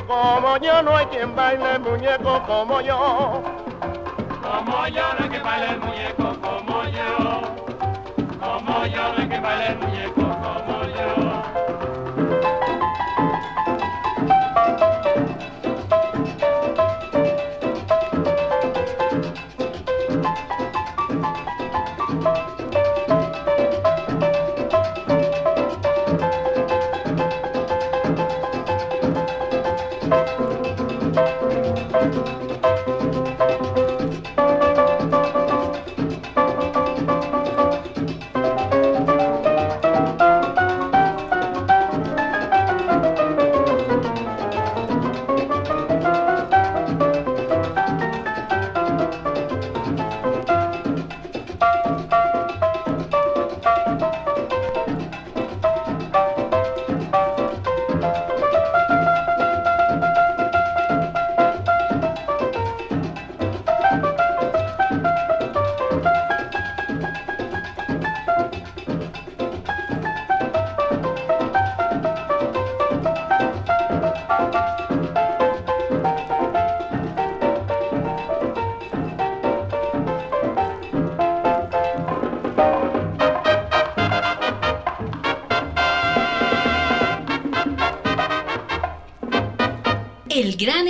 como 0.07 0.57
yo, 0.57 0.83
no 0.83 0.97
hay 0.97 1.07
quien 1.07 1.37
baile 1.37 1.79
muñeco 1.79 2.43
como 2.47 2.81
yo. 2.81 3.43
Como 4.43 4.89
yo, 4.89 5.03
no 5.13 5.25
hay 5.25 5.29
quien 5.29 5.43
baile 5.43 5.77
muñeco 5.77 6.41
como 6.41 6.85
yo. 6.85 7.43
Como 8.41 8.87
yo, 8.87 9.13
no 9.13 9.19
hay 9.19 9.29
quien 9.29 9.43
baile 9.43 9.75
muñeco 9.77 9.98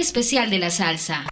especial 0.09 0.49
de 0.49 0.59
la 0.59 0.71
salsa. 0.71 1.27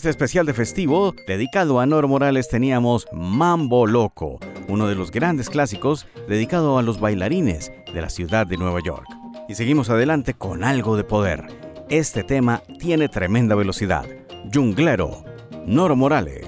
Este 0.00 0.08
especial 0.08 0.46
de 0.46 0.54
festivo, 0.54 1.14
dedicado 1.26 1.78
a 1.78 1.84
Noro 1.84 2.08
Morales, 2.08 2.48
teníamos 2.48 3.06
Mambo 3.12 3.86
Loco, 3.86 4.38
uno 4.66 4.86
de 4.86 4.94
los 4.94 5.10
grandes 5.10 5.50
clásicos 5.50 6.06
dedicado 6.26 6.78
a 6.78 6.82
los 6.82 7.00
bailarines 7.00 7.70
de 7.92 8.00
la 8.00 8.08
ciudad 8.08 8.46
de 8.46 8.56
Nueva 8.56 8.80
York. 8.82 9.04
Y 9.46 9.56
seguimos 9.56 9.90
adelante 9.90 10.32
con 10.32 10.64
algo 10.64 10.96
de 10.96 11.04
poder. 11.04 11.48
Este 11.90 12.24
tema 12.24 12.62
tiene 12.78 13.10
tremenda 13.10 13.54
velocidad. 13.54 14.06
Junglero, 14.50 15.22
Noro 15.66 15.96
Morales. 15.96 16.39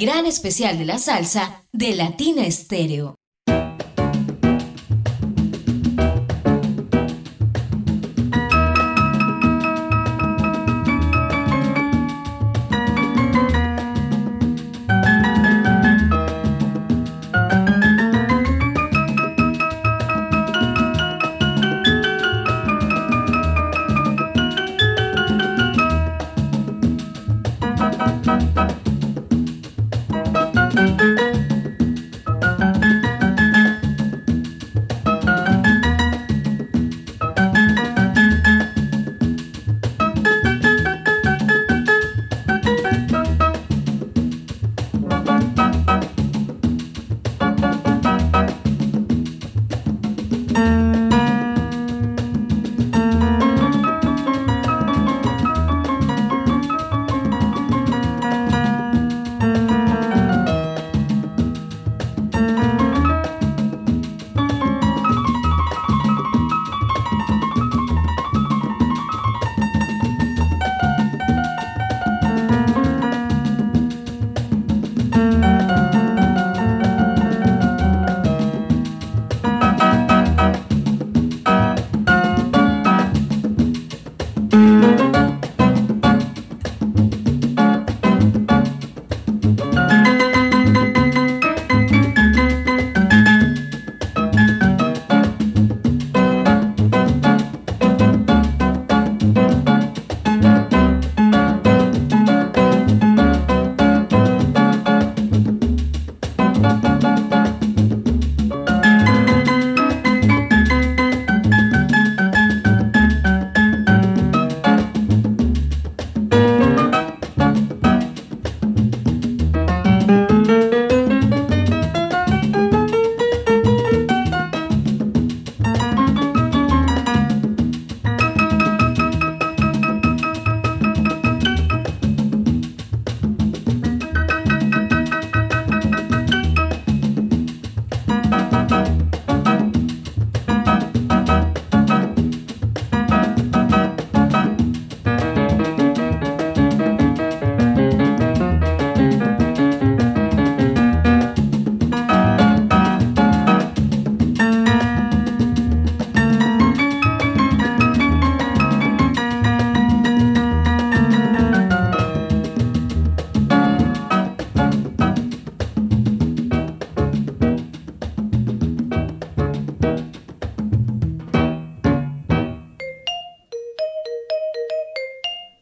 Gran 0.00 0.24
especial 0.24 0.78
de 0.78 0.86
la 0.86 0.98
salsa 0.98 1.62
de 1.72 1.94
Latina 1.94 2.46
Estéreo. 2.46 3.19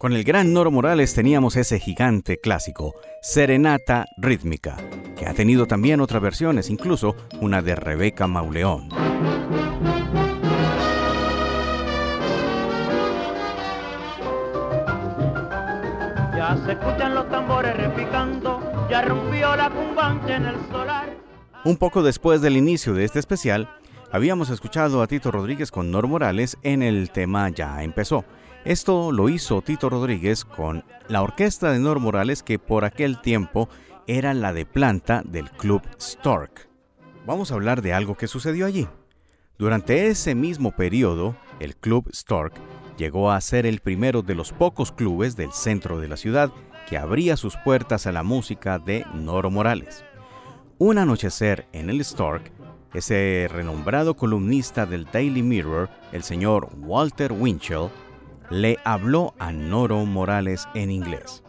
Con 0.09 0.17
el 0.17 0.25
gran 0.25 0.55
Noro 0.55 0.71
Morales 0.71 1.13
teníamos 1.13 1.55
ese 1.57 1.79
gigante 1.79 2.41
clásico, 2.41 2.95
Serenata 3.21 4.07
Rítmica, 4.17 4.79
que 5.19 5.27
ha 5.27 5.35
tenido 5.35 5.67
también 5.67 6.01
otras 6.01 6.23
versiones, 6.23 6.71
incluso 6.71 7.15
una 7.43 7.61
de 7.61 7.75
Rebeca 7.75 8.27
Mauleón. 8.27 8.89
Ya 16.35 16.57
se 16.65 16.73
escuchan 16.73 17.15
los 17.15 17.29
tambores 17.29 17.77
repicando, 17.77 18.63
ya 18.89 19.03
rompió 19.03 19.55
la 19.57 19.69
cumbancha 19.69 20.37
en 20.37 20.47
el 20.47 20.57
solar. 20.71 21.19
Un 21.67 21.77
poco 21.77 22.03
después 22.03 22.41
del 22.41 22.57
inicio 22.57 22.95
de 22.95 23.05
este 23.05 23.19
especial, 23.19 23.69
habíamos 24.11 24.49
escuchado 24.49 25.03
a 25.03 25.07
Tito 25.07 25.31
Rodríguez 25.31 25.71
con 25.71 25.91
Nor 25.91 26.07
Morales 26.07 26.57
en 26.63 26.83
el 26.83 27.11
tema 27.11 27.51
Ya 27.51 27.83
empezó. 27.83 28.25
Esto 28.69 29.13
lo 29.13 29.31
hizo 29.31 29.63
Tito 29.63 29.89
Rodríguez 29.89 30.45
con 30.45 30.85
la 31.09 31.23
orquesta 31.23 31.73
de 31.73 31.79
Nor 31.79 32.01
Morales 32.01 32.43
que 32.43 32.59
por 32.59 32.85
aquel 32.85 33.19
tiempo 33.23 33.71
era 34.07 34.35
la 34.35 34.53
de 34.53 34.67
planta 34.67 35.23
del 35.25 35.51
Club 35.51 35.81
Stork. 35.99 36.69
Vamos 37.25 37.51
a 37.51 37.55
hablar 37.55 37.81
de 37.81 37.95
algo 37.95 38.15
que 38.15 38.29
sucedió 38.29 38.67
allí. 38.67 38.87
Durante 39.57 40.09
ese 40.09 40.35
mismo 40.35 40.73
periodo, 40.73 41.35
el 41.61 41.77
Club 41.77 42.11
Stork 42.13 42.53
llegó 42.99 43.31
a 43.31 43.41
ser 43.41 43.65
el 43.65 43.81
primero 43.81 44.21
de 44.21 44.35
los 44.35 44.53
pocos 44.53 44.93
clubes 44.93 45.35
del 45.35 45.53
centro 45.53 45.99
de 45.99 46.09
la 46.09 46.19
ciudad 46.19 46.53
que 46.91 46.99
abría 46.99 47.39
sus 47.39 47.57
puertas 47.57 48.07
a 48.07 48.13
la 48.13 48.23
música 48.23 48.79
de 48.79 49.07
Noro 49.15 49.51
Morales. 49.51 50.05
Un 50.77 50.99
anochecer 50.99 51.67
en 51.73 51.89
el 51.89 52.05
Stork, 52.05 52.53
ese 52.93 53.49
renombrado 53.51 54.15
columnista 54.15 54.85
del 54.85 55.07
Daily 55.07 55.43
Mirror, 55.43 55.89
el 56.13 56.23
señor 56.23 56.69
Walter 56.77 57.33
Winchell, 57.33 57.89
le 58.51 58.79
habló 58.85 59.35
a 59.39 59.53
Noro 59.53 60.05
Morales 60.05 60.69
en 60.75 60.91
inglés. 60.91 61.43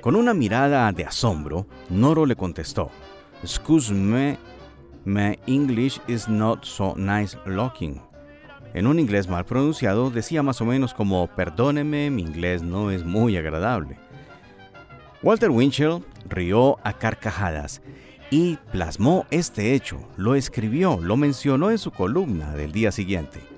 Con 0.00 0.16
una 0.16 0.34
mirada 0.34 0.90
de 0.92 1.04
asombro, 1.04 1.66
Noro 1.88 2.26
le 2.26 2.36
contestó, 2.36 2.90
Excuse 3.42 3.92
me, 3.92 4.38
my 5.04 5.38
English 5.46 6.00
is 6.06 6.28
not 6.28 6.64
so 6.64 6.94
nice 6.96 7.36
looking. 7.46 8.00
En 8.74 8.86
un 8.86 8.98
inglés 8.98 9.28
mal 9.28 9.44
pronunciado 9.44 10.10
decía 10.10 10.42
más 10.42 10.60
o 10.60 10.64
menos 10.64 10.94
como, 10.94 11.26
perdóneme, 11.26 12.10
mi 12.10 12.22
inglés 12.22 12.62
no 12.62 12.90
es 12.90 13.04
muy 13.04 13.36
agradable. 13.36 13.98
Walter 15.22 15.50
Winchell 15.50 16.02
rió 16.28 16.78
a 16.82 16.94
carcajadas 16.94 17.82
y 18.30 18.56
plasmó 18.72 19.26
este 19.30 19.74
hecho, 19.74 20.00
lo 20.16 20.34
escribió, 20.34 20.98
lo 21.02 21.16
mencionó 21.16 21.70
en 21.70 21.78
su 21.78 21.90
columna 21.90 22.54
del 22.54 22.72
día 22.72 22.90
siguiente. 22.90 23.51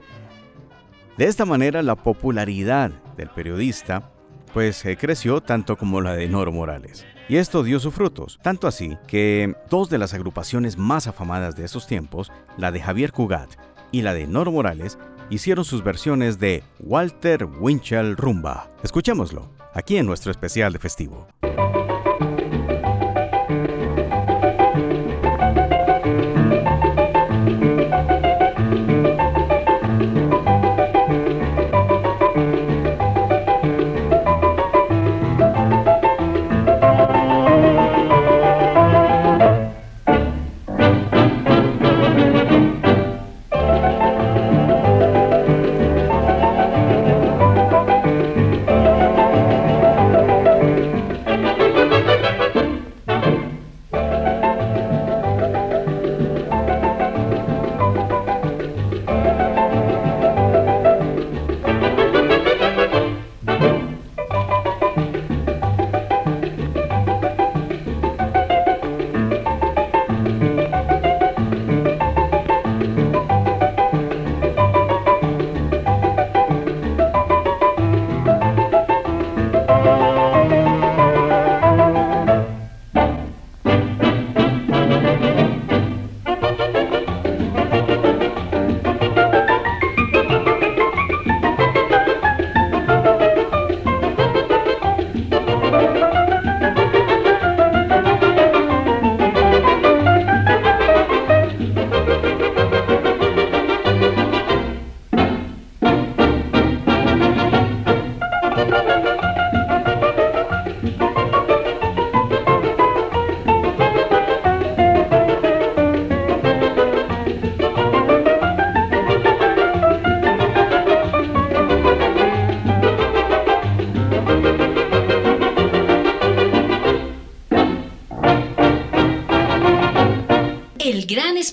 De 1.16 1.26
esta 1.26 1.44
manera 1.44 1.82
la 1.82 1.94
popularidad 1.94 2.90
del 3.16 3.28
periodista 3.30 4.10
pues 4.52 4.84
eh, 4.84 4.96
creció 4.96 5.40
tanto 5.40 5.76
como 5.76 6.00
la 6.00 6.14
de 6.14 6.28
Noro 6.28 6.52
Morales. 6.52 7.04
Y 7.28 7.36
esto 7.36 7.62
dio 7.62 7.80
sus 7.80 7.94
frutos, 7.94 8.38
tanto 8.42 8.66
así 8.66 8.96
que 9.06 9.54
dos 9.70 9.90
de 9.90 9.98
las 9.98 10.14
agrupaciones 10.14 10.76
más 10.76 11.06
afamadas 11.06 11.56
de 11.56 11.64
esos 11.64 11.86
tiempos, 11.86 12.30
la 12.56 12.70
de 12.70 12.80
Javier 12.80 13.12
Cugat 13.12 13.50
y 13.90 14.02
la 14.02 14.14
de 14.14 14.26
Noro 14.26 14.52
Morales, 14.52 14.98
hicieron 15.30 15.64
sus 15.64 15.82
versiones 15.82 16.38
de 16.38 16.62
Walter 16.80 17.46
Winchell 17.46 18.16
Rumba. 18.16 18.70
Escuchémoslo, 18.82 19.50
aquí 19.72 19.96
en 19.96 20.06
nuestro 20.06 20.30
especial 20.30 20.72
de 20.72 20.78
festivo. 20.78 21.26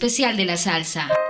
Especial 0.02 0.36
de 0.36 0.46
la 0.46 0.58
salsa. 0.58 1.21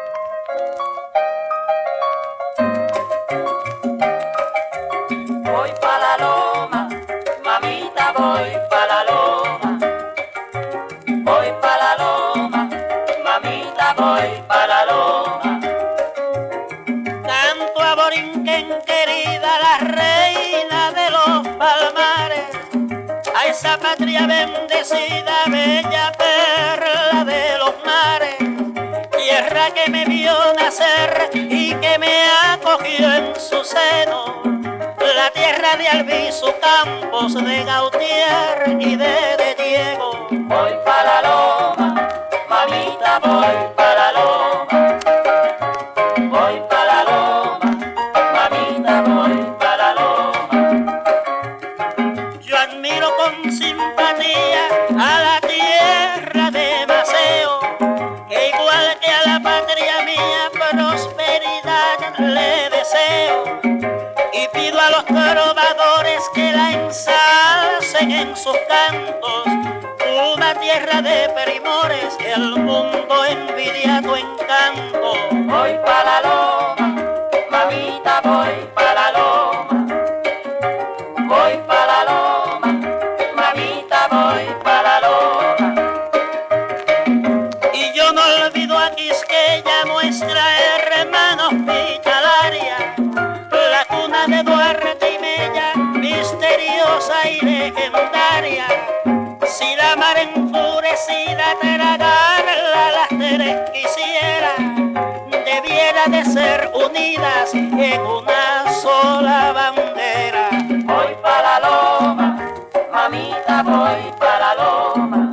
En 107.54 108.02
una 108.02 108.72
sola 108.72 109.52
bandera. 109.52 110.50
Voy 110.86 111.16
para 111.24 111.60
la 111.60 111.70
loma, 111.70 112.54
mamita, 112.92 113.64
voy 113.64 114.12
para 114.20 114.40
la 114.40 114.54
loma. 114.64 115.32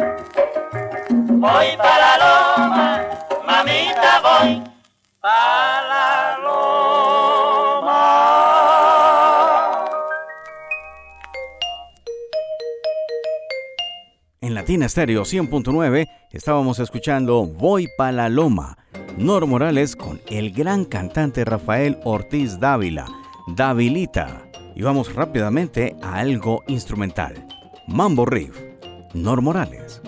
Voy 1.10 1.76
para 1.76 1.98
la 1.98 2.56
loma, 2.56 3.04
mamita, 3.46 4.20
voy 4.22 4.62
para 5.20 5.82
la 5.82 6.38
loma. 6.42 6.58
En 14.40 14.54
Latina 14.54 14.86
Estéreo 14.86 15.24
100.9 15.24 16.06
estábamos 16.32 16.78
escuchando 16.78 17.44
Voy 17.44 17.86
para 17.98 18.12
la 18.12 18.28
Loma, 18.30 18.77
Nor 19.18 19.46
Morales 19.46 19.96
con 19.96 20.20
el 20.28 20.52
gran 20.52 20.84
cantante 20.84 21.44
Rafael 21.44 21.98
Ortiz 22.04 22.60
Dávila, 22.60 23.04
Davilita. 23.56 24.48
Y 24.76 24.82
vamos 24.82 25.12
rápidamente 25.12 25.96
a 26.02 26.18
algo 26.20 26.62
instrumental. 26.68 27.44
Mambo 27.88 28.24
Riff, 28.26 28.56
Nor 29.14 29.42
Morales. 29.42 30.00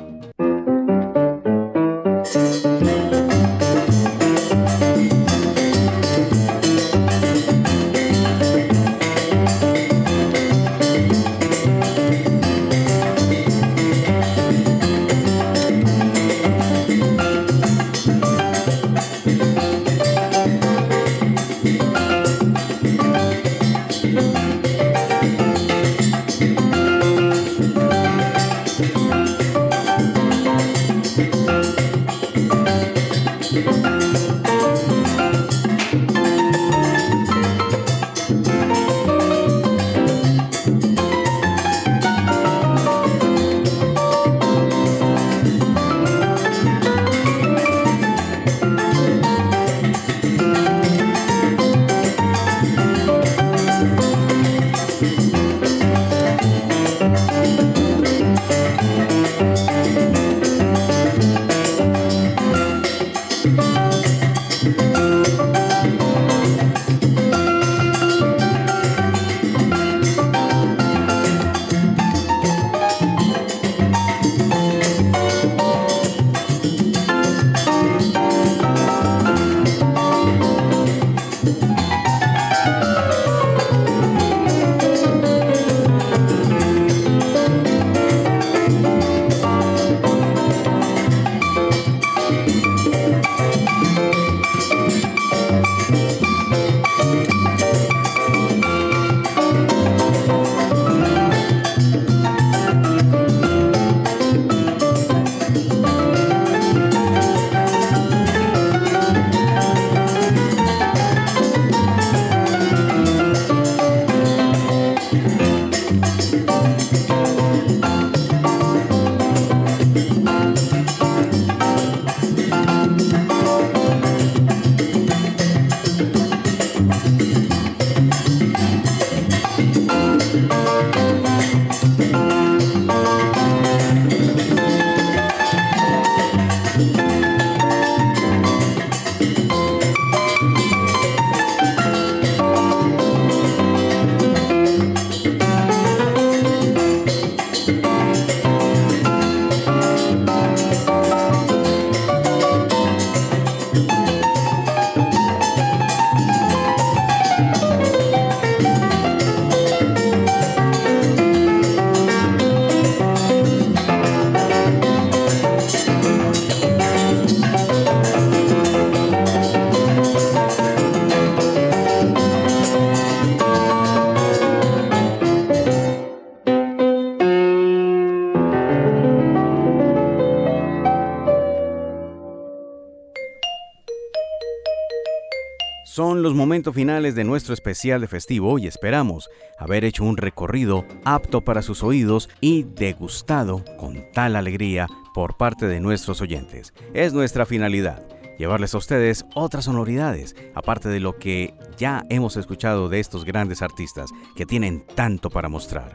Momentos 186.41 186.75
finales 186.75 187.15
de 187.15 187.23
nuestro 187.23 187.53
especial 187.53 188.01
de 188.01 188.07
festivo 188.07 188.59
y 188.59 188.67
esperamos 188.67 189.29
haber 189.59 189.85
hecho 189.85 190.05
un 190.05 190.17
recorrido 190.17 190.87
apto 191.05 191.43
para 191.43 191.61
sus 191.61 191.83
oídos 191.83 192.31
y 192.41 192.63
degustado 192.63 193.63
con 193.77 194.11
tal 194.15 194.37
alegría 194.37 194.87
por 195.13 195.37
parte 195.37 195.67
de 195.67 195.81
nuestros 195.81 196.23
oyentes. 196.23 196.73
Es 196.95 197.13
nuestra 197.13 197.45
finalidad 197.45 198.09
llevarles 198.39 198.75
a 198.75 198.79
ustedes 198.79 199.27
otras 199.35 199.67
sonoridades, 199.67 200.35
aparte 200.55 200.89
de 200.89 200.99
lo 200.99 201.19
que 201.19 201.53
ya 201.77 202.07
hemos 202.09 202.39
escuchado 202.39 202.89
de 202.89 203.01
estos 203.01 203.27
grandes 203.27 203.61
artistas 203.61 204.09
que 204.35 204.47
tienen 204.47 204.87
tanto 204.95 205.29
para 205.29 205.51
mostrar. 205.51 205.95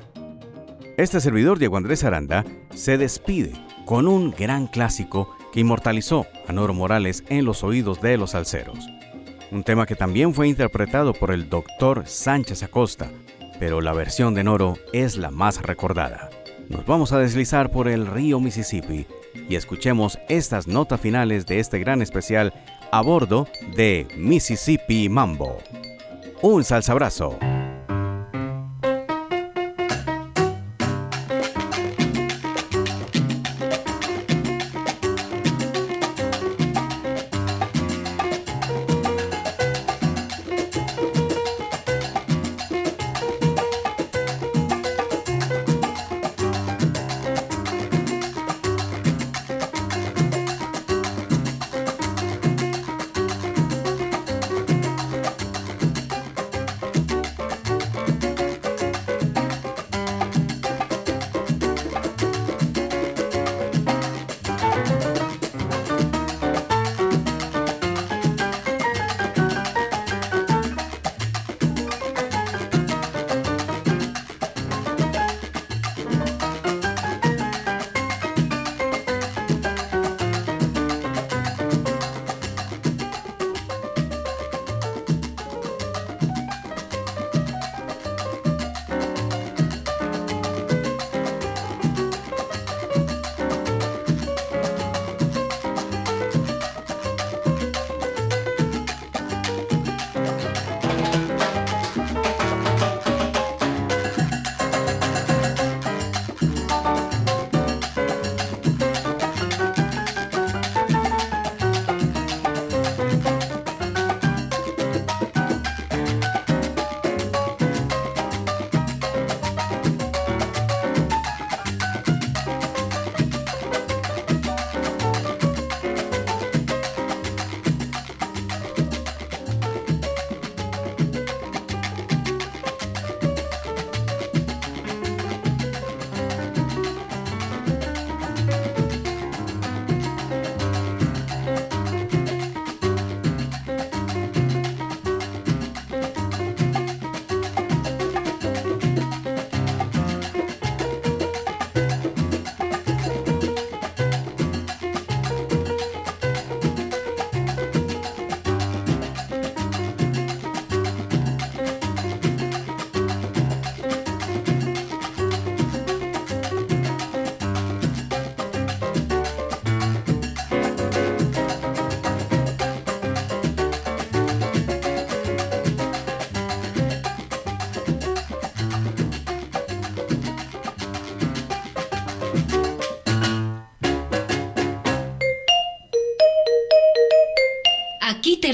Este 0.95 1.21
servidor 1.21 1.57
Diego 1.57 1.77
Andrés 1.77 2.03
Aranda 2.03 2.45
se 2.71 2.99
despide 2.99 3.53
con 3.85 4.07
un 4.07 4.29
gran 4.29 4.67
clásico 4.67 5.35
que 5.51 5.61
inmortalizó 5.61 6.27
a 6.47 6.53
Noro 6.53 6.75
Morales 6.75 7.23
en 7.29 7.45
los 7.45 7.63
oídos 7.63 7.99
de 7.99 8.17
los 8.17 8.35
alceros 8.35 8.94
un 9.55 9.63
tema 9.63 9.85
que 9.85 9.95
también 9.95 10.33
fue 10.33 10.47
interpretado 10.47 11.13
por 11.13 11.31
el 11.31 11.49
doctor 11.49 12.03
Sánchez 12.05 12.61
Acosta, 12.63 13.09
pero 13.57 13.79
la 13.79 13.93
versión 13.93 14.33
de 14.35 14.43
Noro 14.43 14.77
es 14.91 15.17
la 15.17 15.31
más 15.31 15.61
recordada. 15.61 16.29
Nos 16.67 16.85
vamos 16.85 17.13
a 17.13 17.19
deslizar 17.19 17.71
por 17.71 17.87
el 17.87 18.05
río 18.05 18.39
Mississippi 18.39 19.07
y 19.47 19.55
escuchemos 19.55 20.19
estas 20.27 20.67
notas 20.67 20.99
finales 20.99 21.45
de 21.45 21.59
este 21.59 21.79
gran 21.79 22.01
especial 22.01 22.53
a 22.91 23.01
bordo 23.01 23.47
de 23.75 24.07
Mississippi 24.17 25.07
Mambo. 25.09 25.59
Un 26.41 26.63
salsabrazo. 26.63 27.39